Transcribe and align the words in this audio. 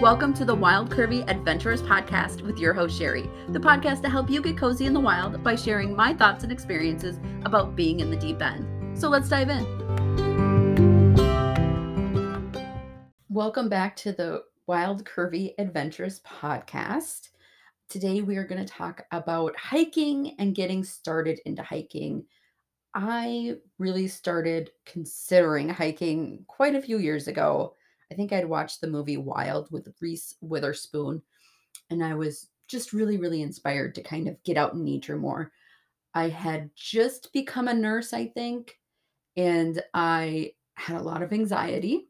Welcome 0.00 0.34
to 0.34 0.44
the 0.44 0.54
Wild 0.54 0.90
Curvy 0.90 1.26
Adventurers 1.30 1.80
podcast 1.80 2.42
with 2.42 2.58
your 2.58 2.74
host, 2.74 2.98
Sherry, 2.98 3.30
the 3.50 3.60
podcast 3.60 4.02
to 4.02 4.10
help 4.10 4.28
you 4.28 4.42
get 4.42 4.58
cozy 4.58 4.86
in 4.86 4.92
the 4.92 4.98
wild 4.98 5.42
by 5.44 5.54
sharing 5.54 5.94
my 5.94 6.12
thoughts 6.12 6.42
and 6.42 6.52
experiences 6.52 7.20
about 7.44 7.76
being 7.76 8.00
in 8.00 8.10
the 8.10 8.16
deep 8.16 8.42
end. 8.42 8.98
So 8.98 9.08
let's 9.08 9.28
dive 9.28 9.50
in. 9.50 9.64
Welcome 13.30 13.68
back 13.68 13.94
to 13.96 14.12
the 14.12 14.42
Wild 14.66 15.04
Curvy 15.04 15.54
Adventurers 15.58 16.20
podcast. 16.20 17.28
Today 17.88 18.20
we 18.20 18.36
are 18.36 18.46
going 18.46 18.64
to 18.64 18.70
talk 18.70 19.06
about 19.12 19.56
hiking 19.56 20.34
and 20.40 20.56
getting 20.56 20.82
started 20.82 21.38
into 21.46 21.62
hiking. 21.62 22.24
I 22.94 23.54
really 23.78 24.08
started 24.08 24.72
considering 24.86 25.68
hiking 25.68 26.44
quite 26.48 26.74
a 26.74 26.82
few 26.82 26.98
years 26.98 27.28
ago. 27.28 27.74
I 28.10 28.14
think 28.14 28.32
I'd 28.32 28.48
watched 28.48 28.80
the 28.80 28.86
movie 28.86 29.16
Wild 29.16 29.70
with 29.70 29.92
Reese 30.00 30.34
Witherspoon, 30.40 31.22
and 31.90 32.04
I 32.04 32.14
was 32.14 32.48
just 32.68 32.92
really, 32.92 33.16
really 33.16 33.42
inspired 33.42 33.94
to 33.94 34.02
kind 34.02 34.28
of 34.28 34.42
get 34.42 34.56
out 34.56 34.74
in 34.74 34.84
nature 34.84 35.16
more. 35.16 35.52
I 36.14 36.28
had 36.28 36.70
just 36.74 37.32
become 37.32 37.68
a 37.68 37.74
nurse, 37.74 38.12
I 38.12 38.26
think, 38.26 38.78
and 39.36 39.82
I 39.92 40.52
had 40.76 40.96
a 40.96 41.02
lot 41.02 41.22
of 41.22 41.32
anxiety, 41.32 42.08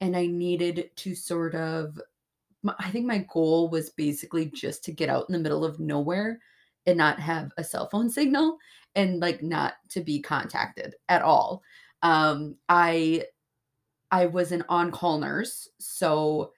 and 0.00 0.16
I 0.16 0.26
needed 0.26 0.90
to 0.96 1.14
sort 1.14 1.54
of, 1.54 2.00
I 2.78 2.90
think 2.90 3.06
my 3.06 3.26
goal 3.32 3.68
was 3.68 3.90
basically 3.90 4.46
just 4.46 4.84
to 4.84 4.92
get 4.92 5.08
out 5.08 5.26
in 5.28 5.32
the 5.32 5.38
middle 5.38 5.64
of 5.64 5.80
nowhere 5.80 6.40
and 6.86 6.96
not 6.96 7.20
have 7.20 7.52
a 7.58 7.64
cell 7.64 7.88
phone 7.88 8.10
signal 8.18 8.58
and 8.94 9.20
like 9.20 9.42
not 9.42 9.74
to 9.90 10.00
be 10.00 10.20
contacted 10.20 10.94
at 11.08 11.22
all. 11.22 11.62
Um, 12.02 12.56
I 12.68 13.24
I 14.10 14.26
was 14.26 14.52
an 14.52 14.64
on-call 14.68 15.18
nurse, 15.18 15.68
so 15.78 16.52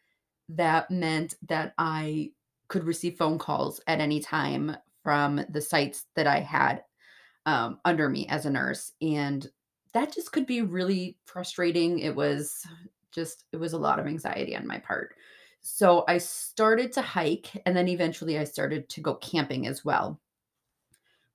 that 0.48 0.90
meant 0.90 1.34
that 1.48 1.74
I 1.78 2.30
could 2.68 2.84
receive 2.84 3.16
phone 3.16 3.38
calls 3.38 3.80
at 3.86 4.00
any 4.00 4.20
time 4.20 4.76
from 5.02 5.44
the 5.48 5.60
sites 5.60 6.06
that 6.14 6.26
I 6.26 6.40
had 6.40 6.84
um, 7.46 7.80
under 7.84 8.08
me 8.08 8.26
as 8.28 8.46
a 8.46 8.50
nurse, 8.50 8.92
and 9.00 9.46
that 9.92 10.12
just 10.12 10.32
could 10.32 10.46
be 10.46 10.62
really 10.62 11.16
frustrating. 11.24 11.98
It 11.98 12.14
was 12.14 12.66
just 13.12 13.44
it 13.52 13.56
was 13.56 13.72
a 13.72 13.78
lot 13.78 13.98
of 13.98 14.06
anxiety 14.06 14.56
on 14.56 14.66
my 14.66 14.78
part. 14.78 15.14
So 15.62 16.04
I 16.08 16.18
started 16.18 16.92
to 16.92 17.02
hike, 17.02 17.50
and 17.66 17.76
then 17.76 17.88
eventually 17.88 18.38
I 18.38 18.44
started 18.44 18.88
to 18.90 19.00
go 19.00 19.14
camping 19.16 19.66
as 19.66 19.84
well. 19.84 20.20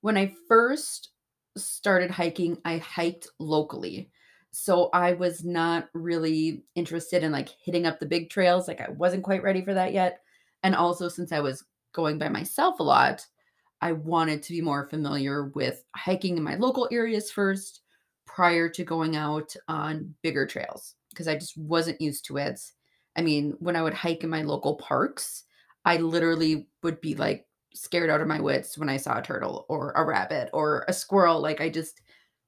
When 0.00 0.16
I 0.16 0.34
first 0.48 1.10
started 1.56 2.10
hiking, 2.10 2.58
I 2.64 2.78
hiked 2.78 3.28
locally. 3.38 4.10
So 4.58 4.88
I 4.94 5.12
was 5.12 5.44
not 5.44 5.90
really 5.92 6.64
interested 6.74 7.22
in 7.22 7.30
like 7.30 7.50
hitting 7.62 7.84
up 7.84 8.00
the 8.00 8.06
big 8.06 8.30
trails. 8.30 8.66
Like 8.66 8.80
I 8.80 8.88
wasn't 8.88 9.22
quite 9.22 9.42
ready 9.42 9.62
for 9.62 9.74
that 9.74 9.92
yet. 9.92 10.20
And 10.62 10.74
also, 10.74 11.10
since 11.10 11.30
I 11.30 11.40
was 11.40 11.62
going 11.92 12.16
by 12.18 12.30
myself 12.30 12.80
a 12.80 12.82
lot, 12.82 13.26
I 13.82 13.92
wanted 13.92 14.42
to 14.42 14.52
be 14.54 14.62
more 14.62 14.88
familiar 14.88 15.48
with 15.48 15.84
hiking 15.94 16.38
in 16.38 16.42
my 16.42 16.54
local 16.54 16.88
areas 16.90 17.30
first 17.30 17.82
prior 18.24 18.70
to 18.70 18.82
going 18.82 19.14
out 19.14 19.54
on 19.68 20.14
bigger 20.22 20.46
trails 20.46 20.94
because 21.10 21.28
I 21.28 21.34
just 21.34 21.58
wasn't 21.58 22.00
used 22.00 22.24
to 22.24 22.38
it. 22.38 22.58
I 23.14 23.20
mean, 23.20 23.56
when 23.58 23.76
I 23.76 23.82
would 23.82 23.92
hike 23.92 24.24
in 24.24 24.30
my 24.30 24.40
local 24.40 24.76
parks, 24.76 25.44
I 25.84 25.98
literally 25.98 26.66
would 26.82 27.02
be 27.02 27.14
like 27.14 27.46
scared 27.74 28.08
out 28.08 28.22
of 28.22 28.26
my 28.26 28.40
wits 28.40 28.78
when 28.78 28.88
I 28.88 28.96
saw 28.96 29.18
a 29.18 29.22
turtle 29.22 29.66
or 29.68 29.92
a 29.92 30.04
rabbit 30.04 30.48
or 30.54 30.86
a 30.88 30.94
squirrel. 30.94 31.42
Like 31.42 31.60
I 31.60 31.68
just 31.68 32.00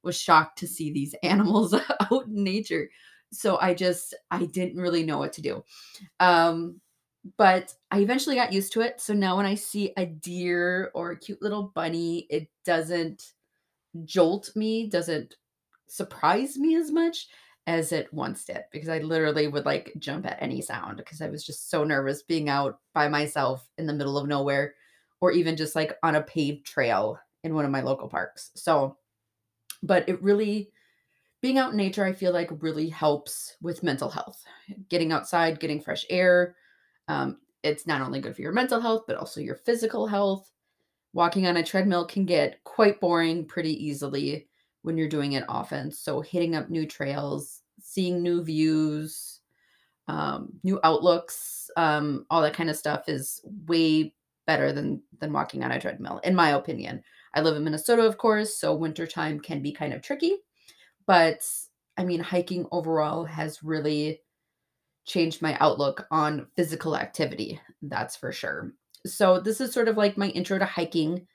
was 0.08 0.18
shocked 0.20 0.58
to 0.58 0.66
see 0.66 0.90
these 0.90 1.14
animals 1.22 1.74
out 1.74 2.26
in 2.26 2.42
nature. 2.42 2.88
So 3.30 3.58
I 3.60 3.74
just 3.74 4.14
I 4.30 4.46
didn't 4.46 4.80
really 4.80 5.04
know 5.04 5.18
what 5.18 5.34
to 5.34 5.42
do. 5.42 5.62
Um 6.18 6.80
but 7.36 7.74
I 7.90 8.00
eventually 8.00 8.36
got 8.36 8.54
used 8.54 8.72
to 8.72 8.80
it. 8.80 9.00
So 9.00 9.12
now 9.12 9.36
when 9.36 9.44
I 9.44 9.54
see 9.54 9.92
a 9.96 10.06
deer 10.06 10.90
or 10.94 11.10
a 11.10 11.18
cute 11.18 11.42
little 11.42 11.72
bunny, 11.74 12.26
it 12.30 12.48
doesn't 12.64 13.34
jolt 14.04 14.50
me, 14.56 14.88
doesn't 14.88 15.36
surprise 15.88 16.56
me 16.56 16.74
as 16.76 16.90
much 16.90 17.26
as 17.66 17.92
it 17.92 18.12
once 18.14 18.46
did 18.46 18.62
because 18.72 18.88
I 18.88 19.00
literally 19.00 19.46
would 19.46 19.66
like 19.66 19.92
jump 19.98 20.24
at 20.26 20.38
any 20.40 20.62
sound 20.62 20.96
because 20.96 21.20
I 21.20 21.28
was 21.28 21.44
just 21.44 21.68
so 21.70 21.84
nervous 21.84 22.22
being 22.22 22.48
out 22.48 22.78
by 22.94 23.08
myself 23.08 23.68
in 23.76 23.86
the 23.86 23.92
middle 23.92 24.16
of 24.16 24.26
nowhere 24.26 24.74
or 25.20 25.32
even 25.32 25.54
just 25.54 25.76
like 25.76 25.98
on 26.02 26.14
a 26.14 26.22
paved 26.22 26.64
trail 26.64 27.18
in 27.44 27.54
one 27.54 27.66
of 27.66 27.70
my 27.70 27.82
local 27.82 28.08
parks. 28.08 28.52
So 28.54 28.96
but 29.82 30.08
it 30.08 30.22
really 30.22 30.70
being 31.40 31.58
out 31.58 31.70
in 31.70 31.76
nature 31.76 32.04
i 32.04 32.12
feel 32.12 32.32
like 32.32 32.50
really 32.62 32.88
helps 32.88 33.56
with 33.62 33.82
mental 33.82 34.08
health. 34.08 34.42
Getting 34.88 35.12
outside 35.12 35.60
getting 35.60 35.80
fresh 35.80 36.04
air 36.10 36.56
um, 37.08 37.38
it's 37.62 37.86
not 37.86 38.02
only 38.02 38.20
good 38.20 38.36
for 38.36 38.42
your 38.42 38.52
mental 38.52 38.80
health 38.80 39.04
but 39.06 39.16
also 39.16 39.40
your 39.40 39.56
physical 39.56 40.06
health. 40.06 40.50
Walking 41.14 41.46
on 41.46 41.56
a 41.56 41.62
treadmill 41.62 42.04
can 42.04 42.26
get 42.26 42.62
quite 42.64 43.00
boring 43.00 43.46
pretty 43.46 43.72
easily 43.84 44.48
when 44.82 44.98
you're 44.98 45.08
doing 45.08 45.32
it 45.32 45.44
often. 45.48 45.90
So 45.90 46.20
hitting 46.20 46.54
up 46.54 46.68
new 46.68 46.86
trails 46.86 47.62
seeing 47.80 48.22
new 48.22 48.42
views 48.42 49.40
um, 50.08 50.48
new 50.64 50.80
outlooks 50.84 51.70
um, 51.76 52.26
all 52.30 52.42
that 52.42 52.54
kind 52.54 52.70
of 52.70 52.76
stuff 52.76 53.08
is 53.08 53.40
way 53.66 54.14
better 54.46 54.72
than 54.72 55.02
than 55.20 55.32
walking 55.32 55.62
on 55.62 55.72
a 55.72 55.80
treadmill 55.80 56.18
in 56.24 56.34
my 56.34 56.50
opinion 56.50 57.02
I 57.34 57.40
live 57.40 57.56
in 57.56 57.64
Minnesota, 57.64 58.02
of 58.02 58.18
course, 58.18 58.58
so 58.58 58.74
wintertime 58.74 59.40
can 59.40 59.62
be 59.62 59.72
kind 59.72 59.92
of 59.92 60.02
tricky. 60.02 60.36
But 61.06 61.42
I 61.96 62.04
mean, 62.04 62.20
hiking 62.20 62.66
overall 62.70 63.24
has 63.24 63.62
really 63.62 64.20
changed 65.04 65.42
my 65.42 65.56
outlook 65.60 66.06
on 66.10 66.46
physical 66.54 66.96
activity. 66.96 67.60
That's 67.82 68.16
for 68.16 68.30
sure. 68.30 68.72
So, 69.06 69.40
this 69.40 69.60
is 69.60 69.72
sort 69.72 69.88
of 69.88 69.96
like 69.96 70.18
my 70.18 70.28
intro 70.28 70.58
to 70.58 70.64
hiking 70.64 71.26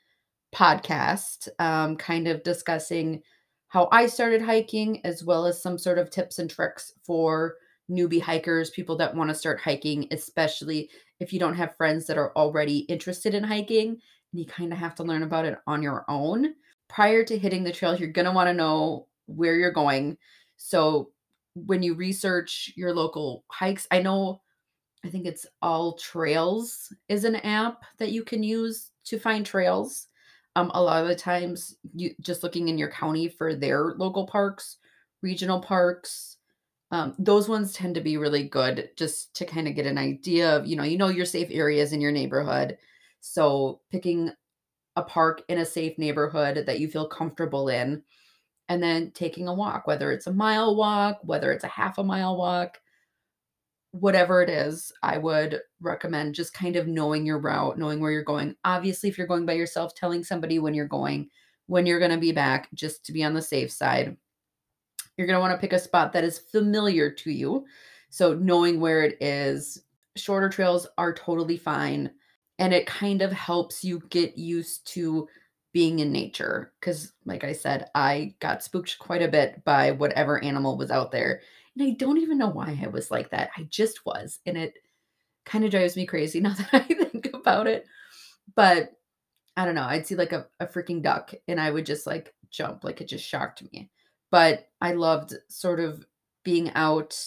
podcast, 0.54 1.48
um, 1.58 1.96
kind 1.96 2.28
of 2.28 2.42
discussing 2.42 3.22
how 3.68 3.88
I 3.90 4.06
started 4.06 4.40
hiking, 4.40 5.04
as 5.04 5.24
well 5.24 5.46
as 5.46 5.60
some 5.60 5.78
sort 5.78 5.98
of 5.98 6.10
tips 6.10 6.38
and 6.38 6.48
tricks 6.48 6.92
for 7.04 7.56
newbie 7.90 8.22
hikers, 8.22 8.70
people 8.70 8.96
that 8.96 9.14
want 9.14 9.28
to 9.30 9.34
start 9.34 9.60
hiking, 9.60 10.06
especially 10.10 10.88
if 11.20 11.32
you 11.32 11.40
don't 11.40 11.56
have 11.56 11.76
friends 11.76 12.06
that 12.06 12.18
are 12.18 12.32
already 12.36 12.78
interested 12.80 13.34
in 13.34 13.44
hiking 13.44 13.98
you 14.34 14.46
kind 14.46 14.72
of 14.72 14.78
have 14.78 14.94
to 14.96 15.04
learn 15.04 15.22
about 15.22 15.44
it 15.44 15.58
on 15.66 15.82
your 15.82 16.04
own. 16.08 16.54
Prior 16.88 17.24
to 17.24 17.38
hitting 17.38 17.64
the 17.64 17.72
trails, 17.72 18.00
you're 18.00 18.10
going 18.10 18.26
to 18.26 18.32
want 18.32 18.48
to 18.48 18.54
know 18.54 19.06
where 19.26 19.56
you're 19.56 19.72
going. 19.72 20.16
So 20.56 21.10
when 21.54 21.82
you 21.82 21.94
research 21.94 22.72
your 22.76 22.92
local 22.92 23.44
hikes, 23.48 23.86
I 23.90 24.02
know 24.02 24.40
I 25.04 25.08
think 25.08 25.26
it's 25.26 25.46
AllTrails 25.62 26.92
is 27.08 27.24
an 27.24 27.36
app 27.36 27.84
that 27.98 28.12
you 28.12 28.24
can 28.24 28.42
use 28.42 28.90
to 29.04 29.18
find 29.18 29.44
trails. 29.44 30.08
Um, 30.56 30.70
a 30.74 30.82
lot 30.82 31.02
of 31.02 31.08
the 31.08 31.14
times, 31.14 31.76
you 31.94 32.14
just 32.20 32.42
looking 32.42 32.68
in 32.68 32.78
your 32.78 32.90
county 32.90 33.28
for 33.28 33.54
their 33.54 33.94
local 33.96 34.26
parks, 34.26 34.78
regional 35.22 35.60
parks, 35.60 36.38
um, 36.90 37.14
those 37.18 37.48
ones 37.48 37.72
tend 37.72 37.96
to 37.96 38.00
be 38.00 38.16
really 38.16 38.44
good 38.44 38.90
just 38.96 39.34
to 39.34 39.44
kind 39.44 39.66
of 39.66 39.74
get 39.74 39.86
an 39.86 39.98
idea 39.98 40.56
of, 40.56 40.66
you 40.66 40.76
know, 40.76 40.84
you 40.84 40.96
know 40.96 41.08
your 41.08 41.26
safe 41.26 41.48
areas 41.50 41.92
in 41.92 42.00
your 42.00 42.12
neighborhood. 42.12 42.78
So 43.26 43.80
picking 43.90 44.30
a 44.96 45.02
park 45.02 45.42
in 45.48 45.56
a 45.56 45.64
safe 45.64 45.96
neighborhood 45.96 46.64
that 46.66 46.78
you 46.78 46.88
feel 46.88 47.08
comfortable 47.08 47.70
in 47.70 48.02
and 48.68 48.82
then 48.82 49.12
taking 49.12 49.48
a 49.48 49.54
walk, 49.54 49.86
whether 49.86 50.12
it's 50.12 50.26
a 50.26 50.32
mile 50.32 50.76
walk, 50.76 51.20
whether 51.22 51.50
it's 51.50 51.64
a 51.64 51.68
half 51.68 51.96
a 51.96 52.04
mile 52.04 52.36
walk, 52.36 52.78
whatever 53.92 54.42
it 54.42 54.50
is, 54.50 54.92
I 55.02 55.16
would 55.16 55.60
recommend 55.80 56.34
just 56.34 56.52
kind 56.52 56.76
of 56.76 56.86
knowing 56.86 57.24
your 57.24 57.38
route, 57.38 57.78
knowing 57.78 57.98
where 57.98 58.10
you're 58.10 58.22
going. 58.22 58.56
Obviously, 58.62 59.08
if 59.08 59.16
you're 59.16 59.26
going 59.26 59.46
by 59.46 59.54
yourself, 59.54 59.94
telling 59.94 60.22
somebody 60.22 60.58
when 60.58 60.74
you're 60.74 60.86
going, 60.86 61.30
when 61.66 61.86
you're 61.86 62.00
going 62.00 62.10
to 62.10 62.18
be 62.18 62.32
back, 62.32 62.68
just 62.74 63.06
to 63.06 63.12
be 63.12 63.24
on 63.24 63.32
the 63.32 63.40
safe 63.40 63.72
side. 63.72 64.18
You're 65.16 65.26
going 65.26 65.36
to 65.36 65.40
want 65.40 65.52
to 65.54 65.58
pick 65.58 65.72
a 65.72 65.78
spot 65.78 66.12
that 66.12 66.24
is 66.24 66.38
familiar 66.38 67.10
to 67.10 67.30
you. 67.30 67.64
So, 68.10 68.34
knowing 68.34 68.80
where 68.80 69.02
it 69.02 69.16
is, 69.22 69.82
shorter 70.14 70.50
trails 70.50 70.86
are 70.98 71.14
totally 71.14 71.56
fine 71.56 72.10
and 72.58 72.72
it 72.72 72.86
kind 72.86 73.22
of 73.22 73.32
helps 73.32 73.84
you 73.84 74.02
get 74.10 74.38
used 74.38 74.86
to 74.86 75.28
being 75.72 75.98
in 75.98 76.12
nature 76.12 76.72
because 76.78 77.12
like 77.24 77.42
i 77.42 77.52
said 77.52 77.90
i 77.94 78.32
got 78.40 78.62
spooked 78.62 78.98
quite 78.98 79.22
a 79.22 79.28
bit 79.28 79.64
by 79.64 79.90
whatever 79.90 80.42
animal 80.42 80.76
was 80.76 80.90
out 80.90 81.10
there 81.10 81.40
and 81.76 81.86
i 81.86 81.90
don't 81.98 82.18
even 82.18 82.38
know 82.38 82.48
why 82.48 82.78
i 82.82 82.86
was 82.86 83.10
like 83.10 83.28
that 83.30 83.50
i 83.56 83.62
just 83.64 84.06
was 84.06 84.38
and 84.46 84.56
it 84.56 84.74
kind 85.44 85.64
of 85.64 85.70
drives 85.70 85.96
me 85.96 86.06
crazy 86.06 86.40
now 86.40 86.54
that 86.54 86.68
i 86.72 86.80
think 86.80 87.30
about 87.34 87.66
it 87.66 87.86
but 88.54 88.92
i 89.56 89.64
don't 89.64 89.74
know 89.74 89.82
i'd 89.84 90.06
see 90.06 90.14
like 90.14 90.32
a, 90.32 90.46
a 90.60 90.66
freaking 90.66 91.02
duck 91.02 91.34
and 91.48 91.60
i 91.60 91.70
would 91.70 91.84
just 91.84 92.06
like 92.06 92.32
jump 92.50 92.84
like 92.84 93.00
it 93.00 93.08
just 93.08 93.26
shocked 93.26 93.64
me 93.72 93.90
but 94.30 94.68
i 94.80 94.92
loved 94.92 95.34
sort 95.48 95.80
of 95.80 96.06
being 96.44 96.70
out 96.74 97.18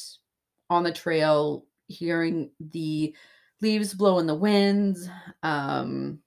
on 0.70 0.84
the 0.84 0.92
trail 0.92 1.66
hearing 1.88 2.50
the 2.60 3.14
leaves 3.62 3.94
blow 3.94 4.20
in 4.20 4.28
the 4.28 4.36
wind, 4.36 4.98
um, 5.44 6.20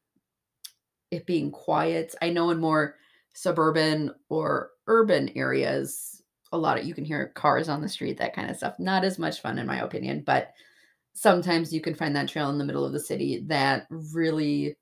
it 1.10 1.26
being 1.26 1.50
quiet. 1.50 2.14
I 2.22 2.30
know 2.30 2.50
in 2.50 2.58
more 2.58 2.96
suburban 3.32 4.12
or 4.28 4.70
urban 4.86 5.30
areas, 5.36 6.22
a 6.52 6.58
lot 6.58 6.78
of 6.78 6.84
you 6.84 6.94
can 6.94 7.04
hear 7.04 7.28
cars 7.28 7.68
on 7.68 7.80
the 7.80 7.88
street, 7.88 8.18
that 8.18 8.34
kind 8.34 8.50
of 8.50 8.56
stuff. 8.56 8.78
Not 8.78 9.04
as 9.04 9.18
much 9.18 9.40
fun, 9.40 9.58
in 9.58 9.66
my 9.66 9.80
opinion, 9.80 10.22
but 10.26 10.52
sometimes 11.12 11.72
you 11.72 11.80
can 11.80 11.94
find 11.94 12.14
that 12.16 12.28
trail 12.28 12.50
in 12.50 12.58
the 12.58 12.64
middle 12.64 12.84
of 12.84 12.92
the 12.92 13.00
city 13.00 13.44
that 13.46 13.86
really 13.90 14.76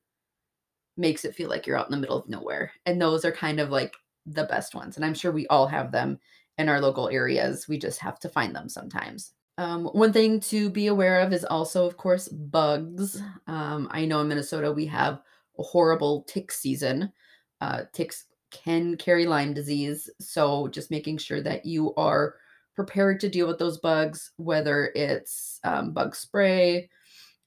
makes 0.96 1.24
it 1.24 1.34
feel 1.34 1.48
like 1.48 1.66
you're 1.66 1.76
out 1.76 1.86
in 1.86 1.92
the 1.92 1.98
middle 1.98 2.18
of 2.18 2.28
nowhere. 2.28 2.72
And 2.86 3.00
those 3.00 3.24
are 3.24 3.32
kind 3.32 3.60
of 3.60 3.70
like 3.70 3.94
the 4.26 4.44
best 4.44 4.74
ones. 4.74 4.96
And 4.96 5.04
I'm 5.04 5.14
sure 5.14 5.32
we 5.32 5.46
all 5.46 5.66
have 5.66 5.92
them 5.92 6.18
in 6.58 6.68
our 6.68 6.80
local 6.80 7.08
areas. 7.08 7.68
We 7.68 7.78
just 7.78 8.00
have 8.00 8.18
to 8.20 8.28
find 8.28 8.54
them 8.54 8.68
sometimes. 8.68 9.32
Um, 9.58 9.86
one 9.86 10.12
thing 10.12 10.38
to 10.40 10.70
be 10.70 10.86
aware 10.86 11.20
of 11.20 11.32
is 11.32 11.44
also, 11.44 11.84
of 11.84 11.96
course, 11.96 12.28
bugs. 12.28 13.20
Um, 13.48 13.88
I 13.90 14.06
know 14.06 14.20
in 14.20 14.28
Minnesota 14.28 14.70
we 14.72 14.86
have 14.86 15.20
a 15.58 15.62
horrible 15.64 16.22
tick 16.28 16.52
season. 16.52 17.12
Uh, 17.60 17.82
ticks 17.92 18.26
can 18.52 18.96
carry 18.96 19.26
Lyme 19.26 19.52
disease. 19.52 20.08
So 20.20 20.68
just 20.68 20.92
making 20.92 21.18
sure 21.18 21.42
that 21.42 21.66
you 21.66 21.92
are 21.96 22.36
prepared 22.76 23.18
to 23.20 23.28
deal 23.28 23.48
with 23.48 23.58
those 23.58 23.78
bugs, 23.78 24.30
whether 24.36 24.92
it's 24.94 25.58
um, 25.64 25.92
bug 25.92 26.14
spray, 26.14 26.88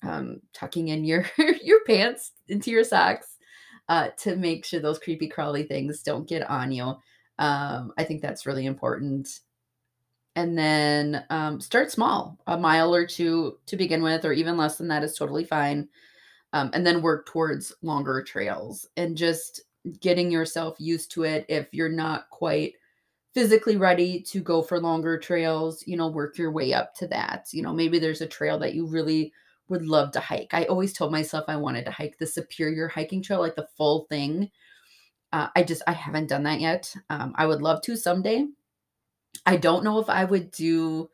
um, 0.03 0.41
tucking 0.53 0.89
in 0.89 1.05
your 1.05 1.25
your 1.63 1.83
pants 1.85 2.33
into 2.49 2.71
your 2.71 2.83
socks 2.83 3.37
uh, 3.87 4.09
to 4.17 4.35
make 4.35 4.65
sure 4.65 4.81
those 4.81 4.99
creepy 4.99 5.29
crawly 5.29 5.63
things 5.63 6.03
don't 6.03 6.27
get 6.27 6.47
on 6.49 6.73
you. 6.73 6.95
Um, 7.39 7.93
I 7.97 8.03
think 8.03 8.21
that's 8.21 8.45
really 8.45 8.65
important. 8.65 9.29
And 10.35 10.57
then 10.57 11.25
um, 11.29 11.59
start 11.59 11.91
small, 11.91 12.37
a 12.47 12.57
mile 12.57 12.95
or 12.95 13.05
two 13.05 13.57
to 13.65 13.75
begin 13.75 14.01
with, 14.01 14.23
or 14.23 14.31
even 14.31 14.57
less 14.57 14.77
than 14.77 14.87
that 14.87 15.03
is 15.03 15.15
totally 15.15 15.43
fine. 15.43 15.89
Um, 16.53 16.71
and 16.73 16.85
then 16.85 17.01
work 17.01 17.25
towards 17.27 17.73
longer 17.81 18.23
trails 18.23 18.87
and 18.97 19.17
just 19.17 19.61
getting 19.99 20.31
yourself 20.31 20.75
used 20.79 21.11
to 21.11 21.23
it. 21.23 21.45
If 21.49 21.73
you're 21.73 21.89
not 21.89 22.29
quite 22.29 22.73
physically 23.33 23.77
ready 23.77 24.21
to 24.21 24.41
go 24.41 24.61
for 24.61 24.79
longer 24.79 25.17
trails, 25.17 25.85
you 25.87 25.95
know, 25.95 26.07
work 26.07 26.37
your 26.37 26.51
way 26.51 26.73
up 26.73 26.93
to 26.95 27.07
that. 27.07 27.47
You 27.51 27.63
know, 27.63 27.73
maybe 27.73 27.99
there's 27.99 28.21
a 28.21 28.27
trail 28.27 28.59
that 28.59 28.73
you 28.73 28.85
really 28.85 29.33
would 29.69 29.85
love 29.85 30.11
to 30.11 30.19
hike. 30.19 30.53
I 30.53 30.65
always 30.65 30.93
told 30.93 31.11
myself 31.11 31.45
I 31.47 31.55
wanted 31.55 31.85
to 31.85 31.91
hike 31.91 32.17
the 32.17 32.27
Superior 32.27 32.89
hiking 32.89 33.21
trail, 33.21 33.39
like 33.39 33.55
the 33.55 33.69
full 33.77 34.05
thing. 34.09 34.51
Uh, 35.31 35.47
I 35.55 35.63
just 35.63 35.81
I 35.87 35.93
haven't 35.93 36.27
done 36.27 36.43
that 36.43 36.59
yet. 36.59 36.93
Um, 37.09 37.33
I 37.37 37.45
would 37.45 37.61
love 37.61 37.81
to 37.83 37.95
someday. 37.95 38.47
I 39.45 39.57
don't 39.57 39.83
know 39.83 39.99
if 39.99 40.09
I 40.09 40.25
would 40.25 40.51
do 40.51 41.09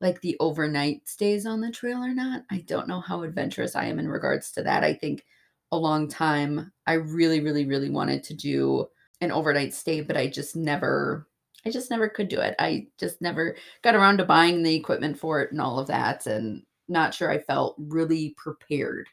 like 0.00 0.20
the 0.20 0.36
overnight 0.40 1.08
stays 1.08 1.46
on 1.46 1.60
the 1.60 1.70
trail 1.70 2.04
or 2.04 2.14
not. 2.14 2.42
I 2.50 2.58
don't 2.66 2.88
know 2.88 3.00
how 3.00 3.22
adventurous 3.22 3.74
I 3.74 3.86
am 3.86 3.98
in 3.98 4.08
regards 4.08 4.52
to 4.52 4.62
that. 4.62 4.84
I 4.84 4.94
think 4.94 5.24
a 5.72 5.76
long 5.78 6.08
time 6.08 6.72
I 6.86 6.94
really, 6.94 7.40
really, 7.40 7.66
really 7.66 7.90
wanted 7.90 8.22
to 8.24 8.34
do 8.34 8.86
an 9.20 9.32
overnight 9.32 9.72
stay, 9.74 10.02
but 10.02 10.16
I 10.16 10.26
just 10.26 10.56
never 10.56 11.26
I 11.66 11.70
just 11.70 11.90
never 11.90 12.08
could 12.08 12.28
do 12.28 12.40
it. 12.40 12.54
I 12.58 12.88
just 12.98 13.22
never 13.22 13.56
got 13.82 13.94
around 13.94 14.18
to 14.18 14.24
buying 14.24 14.62
the 14.62 14.74
equipment 14.74 15.18
for 15.18 15.40
it 15.40 15.50
and 15.50 15.60
all 15.60 15.78
of 15.78 15.86
that. 15.86 16.26
And 16.26 16.62
not 16.88 17.14
sure 17.14 17.30
I 17.30 17.38
felt 17.38 17.76
really 17.78 18.34
prepared 18.36 19.08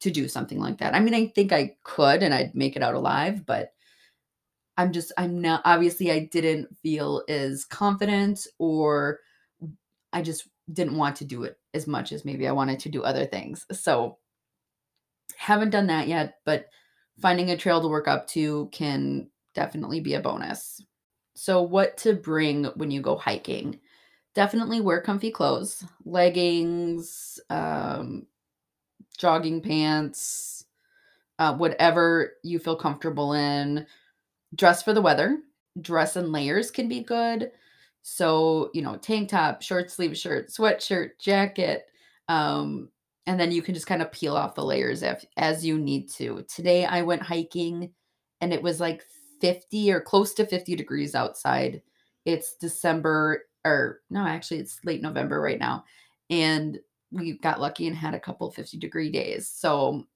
to 0.00 0.10
do 0.10 0.26
something 0.28 0.58
like 0.58 0.78
that. 0.78 0.94
I 0.94 1.00
mean, 1.00 1.14
I 1.14 1.28
think 1.28 1.52
I 1.52 1.76
could 1.84 2.22
and 2.22 2.34
I'd 2.34 2.54
make 2.54 2.74
it 2.74 2.82
out 2.82 2.94
alive, 2.94 3.46
but 3.46 3.72
I'm 4.76 4.92
just, 4.92 5.12
I'm 5.16 5.40
not, 5.40 5.62
obviously, 5.64 6.10
I 6.12 6.28
didn't 6.30 6.76
feel 6.82 7.22
as 7.28 7.64
confident 7.64 8.46
or 8.58 9.20
I 10.12 10.22
just 10.22 10.48
didn't 10.72 10.96
want 10.96 11.16
to 11.16 11.24
do 11.24 11.44
it 11.44 11.58
as 11.74 11.86
much 11.86 12.12
as 12.12 12.24
maybe 12.24 12.46
I 12.48 12.52
wanted 12.52 12.80
to 12.80 12.88
do 12.88 13.02
other 13.02 13.26
things. 13.26 13.66
So, 13.72 14.18
haven't 15.36 15.70
done 15.70 15.86
that 15.88 16.08
yet, 16.08 16.38
but 16.44 16.66
finding 17.20 17.50
a 17.50 17.56
trail 17.56 17.80
to 17.80 17.88
work 17.88 18.08
up 18.08 18.26
to 18.28 18.68
can 18.72 19.28
definitely 19.54 20.00
be 20.00 20.14
a 20.14 20.20
bonus. 20.20 20.82
So, 21.34 21.62
what 21.62 21.96
to 21.98 22.14
bring 22.14 22.64
when 22.76 22.90
you 22.90 23.00
go 23.00 23.16
hiking? 23.16 23.80
Definitely 24.34 24.80
wear 24.80 25.00
comfy 25.00 25.30
clothes, 25.30 25.84
leggings, 26.04 27.40
um, 27.50 28.26
jogging 29.18 29.62
pants, 29.62 30.64
uh, 31.38 31.54
whatever 31.54 32.32
you 32.42 32.58
feel 32.58 32.76
comfortable 32.76 33.32
in. 33.32 33.86
Dress 34.54 34.82
for 34.82 34.92
the 34.92 35.02
weather. 35.02 35.38
Dress 35.80 36.16
in 36.16 36.32
layers 36.32 36.70
can 36.70 36.88
be 36.88 37.02
good. 37.02 37.50
So, 38.02 38.70
you 38.72 38.82
know, 38.82 38.96
tank 38.96 39.30
top, 39.30 39.62
short 39.62 39.90
sleeve 39.90 40.16
shirt, 40.16 40.48
sweatshirt, 40.48 41.18
jacket. 41.20 41.86
Um, 42.28 42.90
and 43.26 43.38
then 43.38 43.50
you 43.50 43.62
can 43.62 43.74
just 43.74 43.88
kind 43.88 44.00
of 44.00 44.12
peel 44.12 44.36
off 44.36 44.54
the 44.54 44.64
layers 44.64 45.02
if, 45.02 45.24
as 45.36 45.66
you 45.66 45.78
need 45.78 46.08
to. 46.12 46.44
Today 46.54 46.84
I 46.84 47.02
went 47.02 47.22
hiking 47.22 47.90
and 48.40 48.52
it 48.52 48.62
was 48.62 48.80
like 48.80 49.04
50 49.40 49.92
or 49.92 50.00
close 50.00 50.34
to 50.34 50.46
50 50.46 50.76
degrees 50.76 51.14
outside. 51.14 51.82
It's 52.24 52.54
December 52.54 53.46
or 53.64 54.00
no, 54.10 54.24
actually 54.24 54.60
it's 54.60 54.78
late 54.84 55.02
November 55.02 55.40
right 55.40 55.58
now. 55.58 55.84
And 56.30 56.78
we 57.10 57.38
got 57.38 57.60
lucky 57.60 57.86
and 57.86 57.96
had 57.96 58.14
a 58.14 58.20
couple 58.20 58.50
50 58.50 58.78
degree 58.78 59.10
days. 59.10 59.48
So 59.48 60.06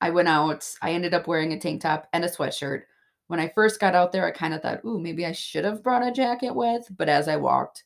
I 0.00 0.10
went 0.10 0.28
out. 0.28 0.66
I 0.80 0.92
ended 0.92 1.14
up 1.14 1.26
wearing 1.26 1.52
a 1.52 1.60
tank 1.60 1.82
top 1.82 2.08
and 2.12 2.24
a 2.24 2.28
sweatshirt. 2.28 2.82
When 3.28 3.40
I 3.40 3.52
first 3.54 3.78
got 3.78 3.94
out 3.94 4.12
there, 4.12 4.26
I 4.26 4.30
kind 4.30 4.54
of 4.54 4.62
thought, 4.62 4.84
ooh, 4.84 4.98
maybe 4.98 5.24
I 5.24 5.32
should 5.32 5.64
have 5.64 5.82
brought 5.82 6.06
a 6.06 6.12
jacket 6.12 6.54
with. 6.54 6.86
But 6.96 7.08
as 7.08 7.28
I 7.28 7.36
walked, 7.36 7.84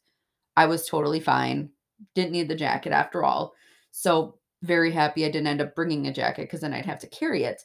I 0.57 0.67
was 0.67 0.87
totally 0.87 1.21
fine. 1.21 1.71
Didn't 2.15 2.33
need 2.33 2.49
the 2.49 2.55
jacket 2.55 2.93
after 2.93 3.25
all. 3.25 3.55
So 3.91 4.39
very 4.63 4.93
happy 4.93 5.25
I 5.25 5.31
didn't 5.31 5.49
end 5.49 5.61
up 5.61 5.75
bringing 5.75 6.07
a 6.07 6.13
jacket 6.13 6.43
because 6.43 6.61
then 6.61 6.73
I'd 6.73 6.87
have 6.87 7.01
to 7.01 7.09
carry 7.09 7.45
it. 7.45 7.65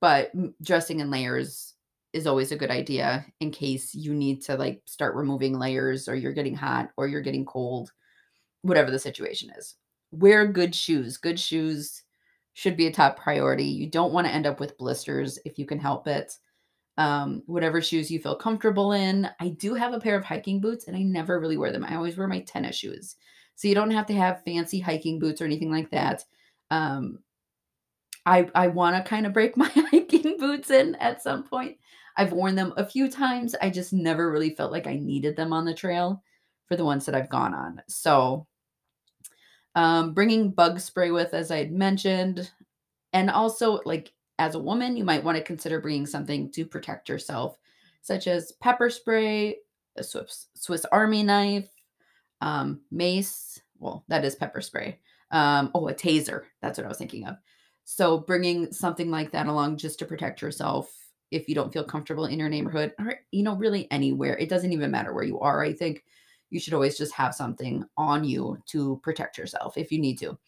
But 0.00 0.32
dressing 0.62 1.00
in 1.00 1.10
layers 1.10 1.74
is 2.12 2.26
always 2.26 2.52
a 2.52 2.56
good 2.56 2.70
idea 2.70 3.26
in 3.40 3.50
case 3.50 3.94
you 3.94 4.14
need 4.14 4.42
to 4.42 4.56
like 4.56 4.82
start 4.84 5.16
removing 5.16 5.58
layers 5.58 6.08
or 6.08 6.14
you're 6.14 6.32
getting 6.32 6.54
hot 6.54 6.90
or 6.96 7.08
you're 7.08 7.22
getting 7.22 7.44
cold, 7.44 7.90
whatever 8.62 8.90
the 8.90 8.98
situation 8.98 9.50
is. 9.58 9.76
Wear 10.12 10.46
good 10.46 10.74
shoes. 10.74 11.16
Good 11.16 11.40
shoes 11.40 12.02
should 12.52 12.76
be 12.76 12.86
a 12.86 12.92
top 12.92 13.18
priority. 13.18 13.64
You 13.64 13.88
don't 13.88 14.12
want 14.12 14.26
to 14.26 14.32
end 14.32 14.46
up 14.46 14.60
with 14.60 14.78
blisters 14.78 15.38
if 15.44 15.58
you 15.58 15.66
can 15.66 15.78
help 15.78 16.06
it. 16.06 16.36
Um, 16.96 17.42
whatever 17.46 17.82
shoes 17.82 18.08
you 18.08 18.20
feel 18.20 18.36
comfortable 18.36 18.92
in. 18.92 19.28
I 19.40 19.48
do 19.48 19.74
have 19.74 19.94
a 19.94 19.98
pair 19.98 20.16
of 20.16 20.24
hiking 20.24 20.60
boots 20.60 20.86
and 20.86 20.96
I 20.96 21.02
never 21.02 21.40
really 21.40 21.56
wear 21.56 21.72
them. 21.72 21.84
I 21.84 21.96
always 21.96 22.16
wear 22.16 22.28
my 22.28 22.40
tennis 22.40 22.76
shoes. 22.76 23.16
So 23.56 23.66
you 23.68 23.74
don't 23.74 23.90
have 23.90 24.06
to 24.06 24.14
have 24.14 24.44
fancy 24.44 24.78
hiking 24.78 25.18
boots 25.18 25.40
or 25.40 25.44
anything 25.44 25.72
like 25.72 25.90
that. 25.90 26.24
Um, 26.70 27.18
I 28.26 28.48
I 28.54 28.68
want 28.68 28.96
to 28.96 29.08
kind 29.08 29.26
of 29.26 29.32
break 29.32 29.56
my 29.56 29.70
hiking 29.74 30.38
boots 30.38 30.70
in 30.70 30.94
at 30.96 31.22
some 31.22 31.44
point. 31.44 31.78
I've 32.16 32.32
worn 32.32 32.54
them 32.54 32.72
a 32.76 32.86
few 32.86 33.10
times. 33.10 33.54
I 33.60 33.70
just 33.70 33.92
never 33.92 34.30
really 34.30 34.54
felt 34.54 34.72
like 34.72 34.86
I 34.86 34.94
needed 34.94 35.36
them 35.36 35.52
on 35.52 35.64
the 35.64 35.74
trail 35.74 36.22
for 36.66 36.76
the 36.76 36.84
ones 36.84 37.06
that 37.06 37.14
I've 37.14 37.28
gone 37.28 37.54
on. 37.54 37.82
So, 37.88 38.46
um, 39.74 40.14
bringing 40.14 40.50
bug 40.50 40.78
spray 40.78 41.10
with, 41.10 41.34
as 41.34 41.50
I 41.50 41.58
had 41.58 41.72
mentioned, 41.72 42.50
and 43.12 43.30
also 43.30 43.80
like 43.84 44.12
as 44.38 44.54
a 44.54 44.60
woman, 44.60 44.96
you 44.96 45.04
might 45.04 45.24
want 45.24 45.38
to 45.38 45.44
consider 45.44 45.80
bringing 45.80 46.06
something 46.06 46.50
to 46.52 46.64
protect 46.64 47.08
yourself, 47.08 47.58
such 48.02 48.26
as 48.26 48.52
pepper 48.60 48.90
spray, 48.90 49.56
a 49.96 50.02
Swiss, 50.02 50.48
Swiss 50.54 50.84
Army 50.86 51.22
knife, 51.22 51.68
um, 52.40 52.80
mace. 52.90 53.60
Well, 53.78 54.04
that 54.08 54.24
is 54.24 54.34
pepper 54.34 54.60
spray. 54.60 54.98
Um, 55.30 55.70
oh, 55.74 55.88
a 55.88 55.94
taser. 55.94 56.42
That's 56.60 56.78
what 56.78 56.84
I 56.84 56.88
was 56.88 56.98
thinking 56.98 57.26
of. 57.26 57.36
So, 57.84 58.18
bringing 58.18 58.72
something 58.72 59.10
like 59.10 59.30
that 59.32 59.46
along 59.46 59.76
just 59.76 59.98
to 59.98 60.06
protect 60.06 60.42
yourself 60.42 60.92
if 61.34 61.48
you 61.48 61.54
don't 61.54 61.72
feel 61.72 61.84
comfortable 61.84 62.26
in 62.26 62.38
your 62.38 62.48
neighborhood 62.48 62.92
or 62.98 63.16
you 63.32 63.42
know 63.42 63.56
really 63.56 63.90
anywhere 63.90 64.36
it 64.38 64.48
doesn't 64.48 64.72
even 64.72 64.90
matter 64.90 65.12
where 65.12 65.24
you 65.24 65.40
are 65.40 65.62
i 65.62 65.72
think 65.72 66.04
you 66.50 66.60
should 66.60 66.74
always 66.74 66.96
just 66.96 67.12
have 67.12 67.34
something 67.34 67.84
on 67.96 68.22
you 68.22 68.56
to 68.66 69.00
protect 69.02 69.36
yourself 69.36 69.76
if 69.76 69.90
you 69.90 69.98
need 69.98 70.18
to 70.18 70.38